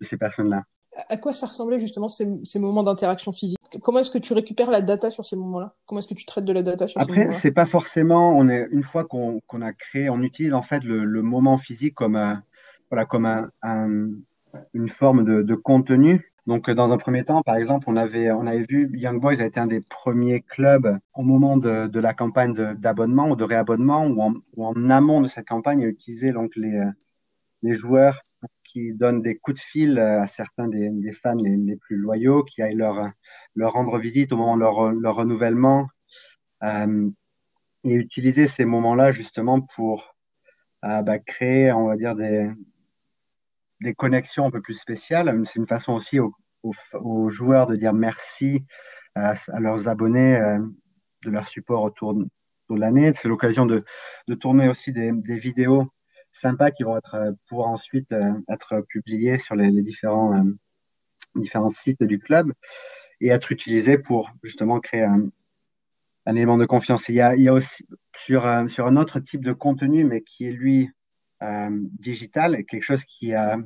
de 0.00 0.06
ces 0.06 0.16
personnes-là. 0.16 0.64
À 1.08 1.16
quoi 1.16 1.32
ça 1.32 1.46
ressemblait 1.46 1.80
justement 1.80 2.08
ces, 2.08 2.26
ces 2.44 2.60
moments 2.60 2.82
d'interaction 2.82 3.32
physique? 3.32 3.58
Comment 3.82 4.00
est-ce 4.00 4.10
que 4.10 4.18
tu 4.18 4.34
récupères 4.34 4.70
la 4.70 4.82
data 4.82 5.10
sur 5.10 5.24
ces 5.24 5.36
moments-là? 5.36 5.74
Comment 5.86 6.00
est-ce 6.00 6.08
que 6.08 6.14
tu 6.14 6.26
traites 6.26 6.44
de 6.44 6.52
la 6.52 6.62
data 6.62 6.86
sur 6.86 7.00
Après, 7.00 7.14
ces 7.14 7.18
moments-là? 7.18 7.30
Après, 7.30 7.40
c'est 7.40 7.50
pas 7.50 7.66
forcément. 7.66 8.36
On 8.38 8.48
est 8.48 8.68
une 8.70 8.82
fois 8.82 9.04
qu'on 9.04 9.40
a 9.62 9.72
créé, 9.72 10.10
on 10.10 10.22
utilise 10.22 10.52
en 10.52 10.62
fait 10.62 10.84
le, 10.84 11.04
le 11.04 11.22
moment 11.22 11.56
physique 11.56 11.94
comme 11.94 12.16
un, 12.16 12.42
voilà 12.90 13.06
comme 13.06 13.24
un, 13.24 13.50
un, 13.62 14.10
une 14.74 14.88
forme 14.88 15.24
de, 15.24 15.42
de 15.42 15.54
contenu 15.54 16.31
donc, 16.46 16.68
dans 16.70 16.90
un 16.90 16.98
premier 16.98 17.24
temps, 17.24 17.42
par 17.42 17.56
exemple, 17.56 17.84
on 17.88 17.96
avait, 17.96 18.32
on 18.32 18.46
avait 18.46 18.64
vu 18.68 18.90
Young 18.98 19.20
Boys 19.20 19.40
a 19.40 19.46
été 19.46 19.60
un 19.60 19.66
des 19.66 19.80
premiers 19.80 20.40
clubs 20.40 20.98
au 21.14 21.22
moment 21.22 21.56
de, 21.56 21.98
la 22.00 22.14
campagne 22.14 22.52
d'abonnement 22.74 23.28
ou 23.30 23.36
de 23.36 23.44
réabonnement, 23.44 24.06
ou 24.06 24.64
en, 24.64 24.90
amont 24.90 25.20
de 25.20 25.28
cette 25.28 25.46
campagne, 25.46 25.84
a 25.84 25.86
utilisé 25.86 26.32
donc 26.32 26.56
les, 26.56 26.82
les 27.62 27.74
joueurs 27.74 28.22
qui 28.64 28.94
donnent 28.94 29.22
des 29.22 29.36
coups 29.36 29.60
de 29.60 29.64
fil 29.64 29.98
à 29.98 30.26
certains 30.26 30.66
des, 30.66 31.12
fans 31.12 31.36
les, 31.36 31.76
plus 31.76 31.96
loyaux, 31.96 32.42
qui 32.42 32.60
aillent 32.60 32.74
leur, 32.74 33.10
leur 33.54 33.72
rendre 33.72 33.98
visite 33.98 34.32
au 34.32 34.36
moment 34.36 34.56
de 34.56 34.62
leur, 34.62 34.92
leur 34.92 35.14
renouvellement, 35.14 35.86
euh, 36.64 37.08
et 37.84 37.94
utiliser 37.94 38.48
ces 38.48 38.64
moments-là 38.64 39.12
justement 39.12 39.60
pour 39.60 40.16
euh, 40.84 41.02
bah, 41.02 41.18
créer, 41.20 41.70
on 41.72 41.86
va 41.86 41.96
dire, 41.96 42.16
des, 42.16 42.50
des 43.82 43.94
connexions 43.94 44.46
un 44.46 44.50
peu 44.50 44.60
plus 44.60 44.74
spéciales. 44.74 45.42
C'est 45.44 45.58
une 45.58 45.66
façon 45.66 45.92
aussi 45.92 46.18
aux, 46.20 47.28
joueurs 47.28 47.66
de 47.66 47.76
dire 47.76 47.92
merci 47.92 48.64
à, 49.14 49.34
leurs 49.58 49.88
abonnés 49.88 50.36
euh, 50.36 50.58
de 51.24 51.30
leur 51.30 51.46
support 51.46 51.82
autour 51.82 52.14
de, 52.14 52.24
de 52.70 52.80
l'année. 52.80 53.12
C'est 53.12 53.28
l'occasion 53.28 53.66
de, 53.66 53.84
tourner 54.40 54.68
aussi 54.68 54.92
des, 54.92 55.12
vidéos 55.38 55.88
sympas 56.30 56.70
qui 56.70 56.84
vont 56.84 56.96
être 56.96 57.14
euh, 57.16 57.32
pour 57.48 57.66
ensuite 57.66 58.12
euh, 58.12 58.32
être 58.48 58.82
publiées 58.88 59.38
sur 59.38 59.54
les, 59.56 59.70
différents, 59.82 60.44
différents 61.34 61.70
sites 61.70 62.04
du 62.04 62.18
club 62.18 62.52
et 63.20 63.28
être 63.28 63.52
utilisées 63.52 63.98
pour 63.98 64.30
justement 64.42 64.80
créer 64.80 65.02
un, 65.04 65.28
élément 66.26 66.56
de 66.56 66.66
confiance. 66.66 67.08
Il 67.08 67.16
y 67.16 67.20
a, 67.20 67.34
il 67.34 67.42
y 67.42 67.48
a 67.48 67.52
aussi 67.52 67.84
sur, 68.16 68.44
sur 68.68 68.86
un 68.86 68.96
autre 68.96 69.18
type 69.18 69.44
de 69.44 69.52
contenu, 69.52 70.04
mais 70.04 70.22
qui 70.22 70.46
est 70.46 70.52
lui 70.52 70.88
digital, 71.98 72.54
et 72.54 72.64
quelque 72.64 72.82
chose 72.82 73.04
qui 73.04 73.34
a, 73.34 73.58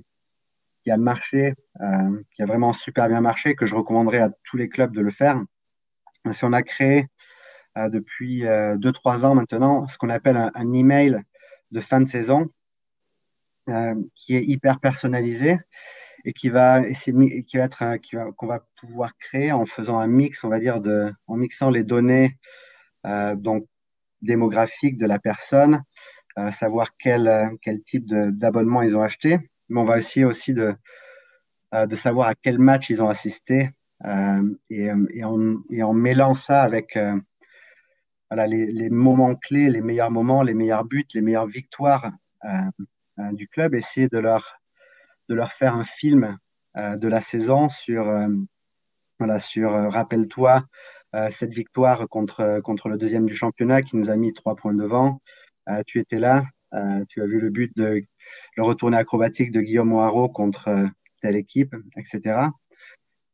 qui 0.83 0.91
a 0.91 0.97
marché, 0.97 1.55
euh, 1.81 2.23
qui 2.35 2.43
a 2.43 2.47
vraiment 2.47 2.73
super 2.73 3.09
bien 3.09 3.21
marché, 3.21 3.55
que 3.55 3.67
je 3.67 3.75
recommanderais 3.75 4.21
à 4.21 4.31
tous 4.45 4.57
les 4.57 4.69
clubs 4.69 4.93
de 4.93 5.01
le 5.01 5.11
faire. 5.11 5.43
Si 6.33 6.45
on 6.45 6.53
a 6.53 6.62
créé 6.62 7.07
euh, 7.77 7.89
depuis 7.89 8.45
2-3 8.45 9.25
ans 9.25 9.35
maintenant 9.35 9.87
ce 9.89 9.99
qu'on 9.99 10.11
appelle 10.11 10.37
un, 10.37 10.51
un, 10.55 10.73
email 10.73 11.21
de 11.71 11.81
fin 11.81 12.01
de 12.01 12.09
saison, 12.09 12.47
qui 14.15 14.37
est 14.37 14.45
hyper 14.45 14.79
personnalisé 14.79 15.59
et 16.25 16.33
qui 16.33 16.51
va 16.51 16.83
qui 16.89 17.57
va 17.57 17.65
être, 17.65 17.97
qu'on 18.37 18.47
va 18.47 18.65
pouvoir 18.77 19.17
créer 19.19 19.51
en 19.51 19.67
faisant 19.67 19.99
un 19.99 20.07
mix, 20.07 20.45
on 20.45 20.49
va 20.49 20.61
dire, 20.61 20.81
de, 20.81 21.12
en 21.27 21.37
mixant 21.37 21.71
les 21.71 21.83
données 21.83 22.39
donc 23.05 23.67
démographiques 24.23 24.99
de 24.99 25.07
la 25.07 25.19
personne, 25.19 25.75
euh, 25.77 25.81
savoir 26.51 26.96
quel, 26.99 27.29
euh, 27.29 27.49
quel 27.62 27.83
type 27.83 28.07
d'abonnement 28.07 28.83
ils 28.83 28.96
ont 28.96 29.03
acheté. 29.03 29.38
Mais 29.68 29.81
on 29.81 29.85
va 29.85 29.99
essayer 29.99 30.25
aussi 30.25 30.55
de, 30.55 30.75
euh, 31.75 31.87
de 31.87 31.96
savoir 31.96 32.29
à 32.29 32.35
quel 32.35 32.59
match 32.59 32.90
ils 32.90 33.03
ont 33.03 33.09
assisté 33.09 33.70
et, 34.68 34.88
et, 35.11 35.25
en, 35.25 35.57
et 35.70 35.83
mêlant 35.94 36.35
ça 36.35 36.62
avec 36.62 36.99
voilà, 38.31 38.46
les, 38.46 38.66
les, 38.66 38.90
moments 38.90 39.35
clés, 39.35 39.70
les 39.70 39.81
meilleurs 39.81 40.11
moments, 40.11 40.42
les 40.42 40.53
meilleurs 40.53 40.85
buts, 40.85 41.07
les 41.14 41.22
meilleures 41.22 41.46
victoires 41.46 42.12
euh, 43.18 43.33
du 43.33 43.49
club, 43.49 43.75
essayer 43.75 44.09
de 44.09 44.18
leur, 44.18 44.61
de 45.31 45.35
leur 45.35 45.53
faire 45.53 45.75
un 45.75 45.85
film 45.85 46.38
euh, 46.77 46.96
de 46.96 47.09
la 47.09 47.22
saison 47.22 47.68
sur, 47.68 48.09
euh, 48.09 48.29
voilà, 49.18 49.40
sur 49.40 49.72
rappelle-toi, 49.72 50.64
cette 51.31 51.55
victoire 51.55 52.11
contre, 52.11 52.61
contre 52.62 52.90
le 52.90 52.99
deuxième 52.99 53.25
du 53.25 53.35
championnat 53.35 53.81
qui 53.81 53.96
nous 53.96 54.11
a 54.11 54.16
mis 54.16 54.35
trois 54.35 54.55
points 54.55 54.75
devant. 54.75 55.18
Euh, 55.68 55.83
tu 55.87 56.00
étais 56.00 56.18
là, 56.18 56.44
euh, 56.74 57.05
tu 57.09 57.22
as 57.22 57.26
vu 57.26 57.40
le 57.40 57.50
but 57.50 57.76
de 57.76 58.02
le 58.57 58.62
retourné 58.62 58.96
acrobatique 58.96 59.52
de 59.52 59.61
Guillaume 59.61 59.88
Moirot 59.88 60.29
contre 60.29 60.68
euh, 60.68 60.87
telle 61.20 61.37
équipe, 61.37 61.74
etc. 61.96 62.40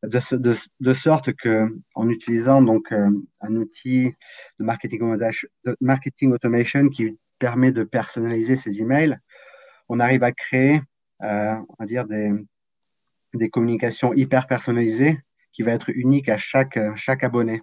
De, 0.02 0.92
sorte 0.92 1.32
que 1.32 1.68
en 1.94 2.08
utilisant 2.08 2.60
donc 2.60 2.90
un 2.90 3.54
outil 3.54 4.12
de 4.58 4.64
marketing, 4.64 6.32
automation 6.32 6.88
qui 6.88 7.16
permet 7.38 7.70
de 7.70 7.84
personnaliser 7.84 8.56
ces 8.56 8.80
emails, 8.80 9.16
on 9.88 10.00
arrive 10.00 10.24
à 10.24 10.32
créer, 10.32 10.80
on 11.20 11.76
va 11.78 11.86
dire 11.86 12.04
des, 12.06 12.32
des 13.34 13.48
communications 13.48 14.12
hyper 14.12 14.48
personnalisées 14.48 15.20
qui 15.52 15.62
va 15.62 15.70
être 15.70 15.90
unique 15.90 16.28
à 16.28 16.36
chaque 16.36 16.80
chaque 16.96 17.22
abonné. 17.22 17.62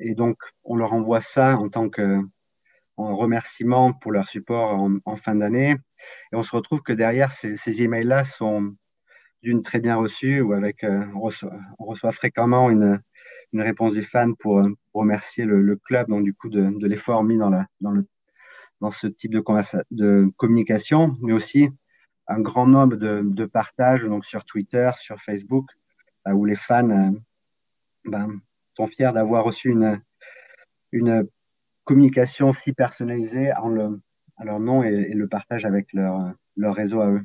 Et 0.00 0.14
donc 0.14 0.38
on 0.64 0.76
leur 0.76 0.94
envoie 0.94 1.20
ça 1.20 1.58
en 1.58 1.68
tant 1.68 1.90
que 1.90 2.18
en 2.96 3.16
remerciement 3.16 3.92
pour 3.92 4.12
leur 4.12 4.28
support 4.28 4.82
en, 5.04 5.16
fin 5.16 5.34
d'année. 5.34 5.76
Et 6.32 6.36
on 6.36 6.42
se 6.42 6.54
retrouve 6.54 6.82
que 6.82 6.92
derrière, 6.92 7.32
ces, 7.32 7.82
emails-là 7.82 8.24
sont 8.24 8.74
d'une 9.42 9.62
très 9.62 9.80
bien 9.80 9.96
reçue 9.96 10.40
ou 10.40 10.52
avec, 10.52 10.84
euh, 10.84 11.04
on, 11.14 11.84
reçoit, 11.84 12.12
fréquemment 12.12 12.70
une, 12.70 13.00
réponse 13.54 13.94
du 13.94 14.02
fan 14.02 14.36
pour, 14.36 14.62
pour 14.92 15.00
remercier 15.00 15.44
le, 15.44 15.76
club, 15.76 16.08
donc 16.08 16.24
du 16.24 16.34
coup 16.34 16.48
de, 16.50 16.86
l'effort 16.86 17.24
mis 17.24 17.38
dans, 17.38 17.50
la, 17.50 17.66
dans, 17.80 17.90
le, 17.90 18.04
dans 18.80 18.90
ce 18.90 19.06
type 19.06 19.32
de, 19.32 20.30
communication, 20.36 21.16
mais 21.22 21.32
aussi 21.32 21.70
un 22.28 22.40
grand 22.40 22.66
nombre 22.66 22.96
de, 22.96 23.46
partages 23.46 24.04
donc 24.04 24.24
sur 24.24 24.44
Twitter, 24.44 24.90
sur 24.96 25.18
Facebook, 25.20 25.66
euh, 26.28 26.32
où 26.32 26.44
les 26.44 26.54
fans 26.54 26.90
euh, 26.90 27.10
ben, 28.04 28.40
sont 28.76 28.86
fiers 28.86 29.12
d'avoir 29.12 29.44
reçu 29.44 29.74
une 30.92 31.28
communication 31.84 32.52
si 32.52 32.72
personnalisée 32.72 33.52
en 33.54 33.98
à 34.40 34.44
leur 34.44 34.58
nom 34.58 34.82
et, 34.82 35.12
le 35.12 35.28
partage 35.28 35.64
avec 35.64 35.92
leur, 35.92 36.34
réseau 36.56 37.00
à 37.00 37.10
eux. 37.10 37.20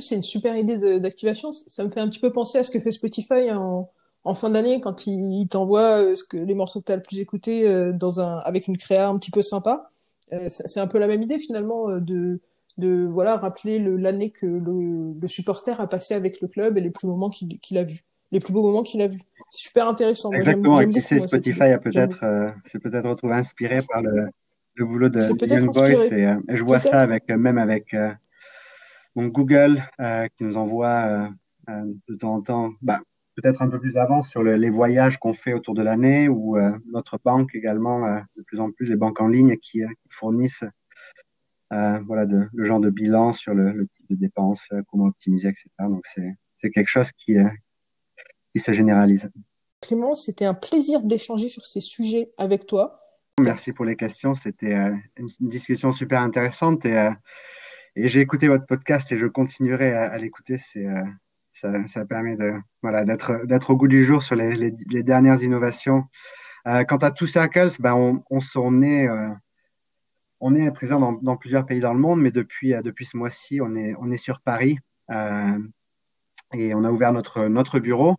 C'est 0.00 0.16
une 0.16 0.24
super 0.24 0.56
idée 0.56 1.00
d'activation. 1.00 1.52
Ça 1.52 1.84
me 1.84 1.90
fait 1.90 2.00
un 2.00 2.08
petit 2.08 2.18
peu 2.18 2.32
penser 2.32 2.58
à 2.58 2.64
ce 2.64 2.70
que 2.70 2.80
fait 2.80 2.90
Spotify 2.90 3.52
en, 3.52 4.34
fin 4.34 4.50
d'année 4.50 4.80
quand 4.80 5.06
il, 5.06 5.46
t'envoie 5.48 6.02
euh, 6.02 6.14
les 6.32 6.54
morceaux 6.54 6.80
que 6.80 6.86
tu 6.86 6.92
as 6.92 6.96
le 6.96 7.02
plus 7.02 7.20
écoutés 7.20 7.68
euh, 7.68 7.92
dans 7.92 8.20
un 8.20 8.38
avec 8.38 8.66
une 8.66 8.76
créa 8.76 9.08
un 9.08 9.16
petit 9.18 9.30
peu 9.30 9.42
sympa. 9.42 9.90
Euh, 10.32 10.48
c'est 10.48 10.80
un 10.80 10.88
peu 10.88 10.98
la 10.98 11.06
même 11.06 11.22
idée 11.22 11.38
finalement 11.38 11.88
de 12.00 12.40
voilà 12.78 13.36
rappeler 13.36 13.78
l'année 13.78 14.30
que 14.30 14.46
le, 14.46 15.12
le, 15.20 15.28
supporter 15.28 15.80
a 15.80 15.86
passé 15.86 16.14
avec 16.14 16.40
le 16.40 16.48
club 16.48 16.76
et 16.76 16.80
les 16.80 16.90
plus 16.90 17.06
moments 17.06 17.30
qu'il 17.30 17.78
a 17.78 17.84
vus, 17.84 18.04
les 18.34 18.40
plus 18.40 18.52
beaux 18.52 18.62
moments 18.62 18.82
qu'il 18.82 19.00
a 19.00 19.08
vus. 19.08 19.20
C'est 19.50 19.68
super 19.68 19.88
intéressant. 19.88 20.32
Exactement. 20.32 20.80
et 20.80 20.88
qui 20.88 21.00
sait, 21.00 21.20
Spotify 21.20 21.62
a 21.62 21.78
peut-être 21.78 22.24
euh, 22.24 22.50
s'est 22.66 22.80
peut-être 22.80 23.08
retrouvé 23.08 23.34
inspiré 23.34 23.78
par 23.88 24.02
le, 24.02 24.28
le 24.74 24.84
boulot 24.84 25.08
de 25.08 25.20
Young 25.20 25.72
Boys 25.72 26.12
et, 26.12 26.26
euh, 26.26 26.36
et, 26.48 26.56
je 26.56 26.64
vois 26.64 26.80
ça 26.80 26.98
avec 26.98 27.28
même 27.28 27.58
avec 27.58 27.94
euh, 27.94 28.12
mon 29.14 29.28
Google 29.28 29.82
qui 30.36 30.44
nous 30.44 30.56
envoie 30.56 31.30
de 31.68 32.16
temps 32.16 32.34
en 32.34 32.42
temps, 32.42 32.72
bah, 32.82 33.00
peut-être 33.36 33.62
un 33.62 33.68
peu 33.68 33.78
plus 33.78 33.96
avant 33.96 34.22
sur 34.22 34.42
le, 34.42 34.56
les 34.56 34.70
voyages 34.70 35.18
qu'on 35.18 35.32
fait 35.32 35.54
autour 35.54 35.74
de 35.74 35.82
l'année 35.82 36.28
ou 36.28 36.58
notre 36.90 37.20
banque 37.24 37.54
également, 37.54 38.04
de 38.36 38.42
plus 38.42 38.58
en 38.58 38.72
plus 38.72 38.86
les 38.86 38.96
banques 38.96 39.20
en 39.20 39.28
ligne 39.28 39.56
qui, 39.56 39.82
qui 39.82 40.08
fournissent 40.10 40.64
voilà, 41.70 42.26
de, 42.26 42.48
le 42.52 42.64
genre 42.64 42.80
de 42.80 42.90
bilan 42.90 43.32
sur 43.32 43.54
le, 43.54 43.70
le 43.70 43.86
type 43.86 44.06
de 44.10 44.16
dépenses, 44.16 44.68
comment 44.90 45.04
optimiser, 45.06 45.48
etc. 45.48 45.68
Donc, 45.78 46.04
c'est 46.56 46.70
quelque 46.70 46.90
chose 46.90 47.12
qui, 47.12 47.36
qui 48.54 48.60
se 48.60 48.70
généralise. 48.70 49.30
Clément, 49.80 50.14
c'était 50.14 50.44
un 50.44 50.54
plaisir 50.54 51.02
d'échanger 51.02 51.48
sur 51.48 51.64
ces 51.66 51.80
sujets 51.80 52.30
avec 52.38 52.66
toi. 52.66 53.00
Merci 53.40 53.72
pour 53.72 53.84
les 53.84 53.96
questions. 53.96 54.34
C'était 54.36 54.74
euh, 54.74 54.94
une 55.16 55.48
discussion 55.48 55.90
super 55.92 56.20
intéressante 56.20 56.86
et, 56.86 56.96
euh, 56.96 57.10
et 57.96 58.08
j'ai 58.08 58.20
écouté 58.20 58.46
votre 58.46 58.64
podcast 58.64 59.10
et 59.10 59.16
je 59.16 59.26
continuerai 59.26 59.92
à, 59.92 60.04
à 60.04 60.18
l'écouter. 60.18 60.56
C'est 60.56 60.86
euh, 60.86 61.02
ça, 61.52 61.72
ça, 61.88 62.04
permet 62.04 62.36
de 62.36 62.52
voilà 62.82 63.04
d'être 63.04 63.44
d'être 63.44 63.70
au 63.70 63.76
goût 63.76 63.88
du 63.88 64.04
jour 64.04 64.22
sur 64.22 64.36
les, 64.36 64.54
les, 64.54 64.72
les 64.88 65.02
dernières 65.02 65.42
innovations. 65.42 66.04
quant 66.64 66.96
à 66.96 67.10
Two 67.10 67.26
Circles, 67.26 67.76
ben 67.80 67.94
on, 67.94 68.22
on, 68.30 68.38
on 68.56 68.82
est 68.82 69.08
on 70.40 70.54
est 70.54 70.70
présent 70.72 70.98
dans, 70.98 71.12
dans, 71.12 71.36
plusieurs 71.36 71.64
pays 71.66 71.80
dans 71.80 71.94
le 71.94 72.00
monde, 72.00 72.20
mais 72.20 72.32
depuis 72.32 72.72
depuis 72.82 73.04
ce 73.06 73.16
mois-ci, 73.16 73.60
on 73.60 73.76
est 73.76 73.94
on 74.00 74.10
est 74.10 74.16
sur 74.16 74.40
Paris 74.40 74.78
et 76.54 76.74
on 76.74 76.84
a 76.84 76.90
ouvert 76.90 77.12
notre, 77.12 77.46
notre 77.46 77.80
bureau. 77.80 78.16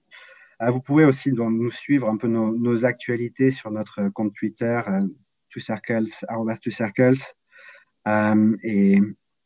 Euh, 0.61 0.69
vous 0.69 0.81
pouvez 0.81 1.05
aussi 1.05 1.31
donc, 1.31 1.53
nous 1.53 1.71
suivre 1.71 2.09
un 2.09 2.17
peu 2.17 2.27
nos, 2.27 2.51
nos, 2.55 2.85
actualités 2.85 3.51
sur 3.51 3.71
notre 3.71 4.09
compte 4.09 4.33
Twitter, 4.33 4.81
euh, 4.87 5.01
circles, 5.57 6.07
circles. 6.69 7.15
Euh, 8.07 8.57
et 8.63 8.99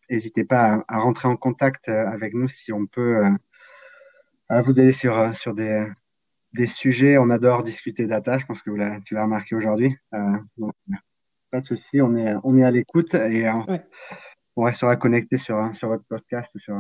n'hésitez 0.09 0.43
pas 0.43 0.83
à, 0.87 0.95
à, 0.95 0.99
rentrer 0.99 1.27
en 1.27 1.35
contact 1.35 1.87
avec 1.87 2.33
nous 2.33 2.47
si 2.47 2.73
on 2.73 2.85
peut 2.87 3.23
euh, 4.51 4.61
vous 4.61 4.71
aider 4.71 4.91
sur, 4.91 5.35
sur 5.35 5.53
des, 5.53 5.87
des 6.53 6.67
sujets. 6.67 7.17
On 7.17 7.29
adore 7.29 7.63
discuter 7.63 8.07
data, 8.07 8.37
je 8.37 8.45
pense 8.45 8.61
que 8.61 8.69
vous 8.69 8.77
tu 9.05 9.13
l'as 9.13 9.23
remarqué 9.23 9.55
aujourd'hui. 9.55 9.95
pas 11.51 11.61
de 11.61 11.65
souci, 11.65 12.01
on 12.01 12.15
est, 12.15 12.35
on 12.43 12.57
est 12.57 12.63
à 12.63 12.71
l'écoute 12.71 13.13
et 13.13 13.49
ouais. 13.49 13.85
on 14.55 14.63
restera 14.63 14.95
connecté 14.95 15.37
sur, 15.37 15.75
sur 15.75 15.89
votre 15.89 16.05
podcast, 16.05 16.51
sur 16.57 16.75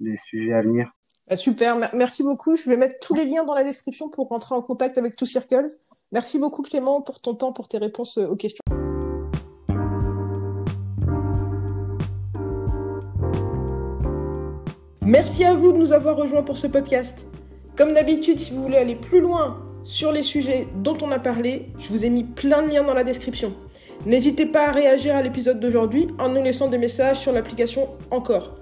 les 0.00 0.16
sujets 0.24 0.52
à 0.52 0.62
venir. 0.62 0.92
Bah, 1.32 1.38
super, 1.38 1.78
merci 1.94 2.22
beaucoup. 2.22 2.56
Je 2.56 2.68
vais 2.68 2.76
mettre 2.76 2.96
tous 3.00 3.14
les 3.14 3.24
liens 3.24 3.44
dans 3.44 3.54
la 3.54 3.64
description 3.64 4.10
pour 4.10 4.28
rentrer 4.28 4.54
en 4.54 4.60
contact 4.60 4.98
avec 4.98 5.16
Two 5.16 5.24
Circles. 5.24 5.64
Merci 6.12 6.38
beaucoup 6.38 6.60
Clément 6.60 7.00
pour 7.00 7.22
ton 7.22 7.34
temps, 7.34 7.54
pour 7.54 7.68
tes 7.68 7.78
réponses 7.78 8.18
euh, 8.18 8.26
aux 8.26 8.36
questions. 8.36 8.60
Merci 15.00 15.44
à 15.46 15.54
vous 15.54 15.72
de 15.72 15.78
nous 15.78 15.94
avoir 15.94 16.18
rejoints 16.18 16.42
pour 16.42 16.58
ce 16.58 16.66
podcast. 16.66 17.26
Comme 17.78 17.94
d'habitude, 17.94 18.38
si 18.38 18.52
vous 18.52 18.64
voulez 18.64 18.76
aller 18.76 18.96
plus 18.96 19.22
loin 19.22 19.56
sur 19.84 20.12
les 20.12 20.22
sujets 20.22 20.68
dont 20.82 20.98
on 21.00 21.10
a 21.12 21.18
parlé, 21.18 21.70
je 21.78 21.88
vous 21.88 22.04
ai 22.04 22.10
mis 22.10 22.24
plein 22.24 22.60
de 22.60 22.68
liens 22.68 22.84
dans 22.84 22.92
la 22.92 23.04
description. 23.04 23.54
N'hésitez 24.04 24.44
pas 24.44 24.68
à 24.68 24.70
réagir 24.70 25.16
à 25.16 25.22
l'épisode 25.22 25.60
d'aujourd'hui 25.60 26.08
en 26.18 26.28
nous 26.28 26.42
laissant 26.42 26.68
des 26.68 26.76
messages 26.76 27.20
sur 27.20 27.32
l'application 27.32 27.88
Encore. 28.10 28.61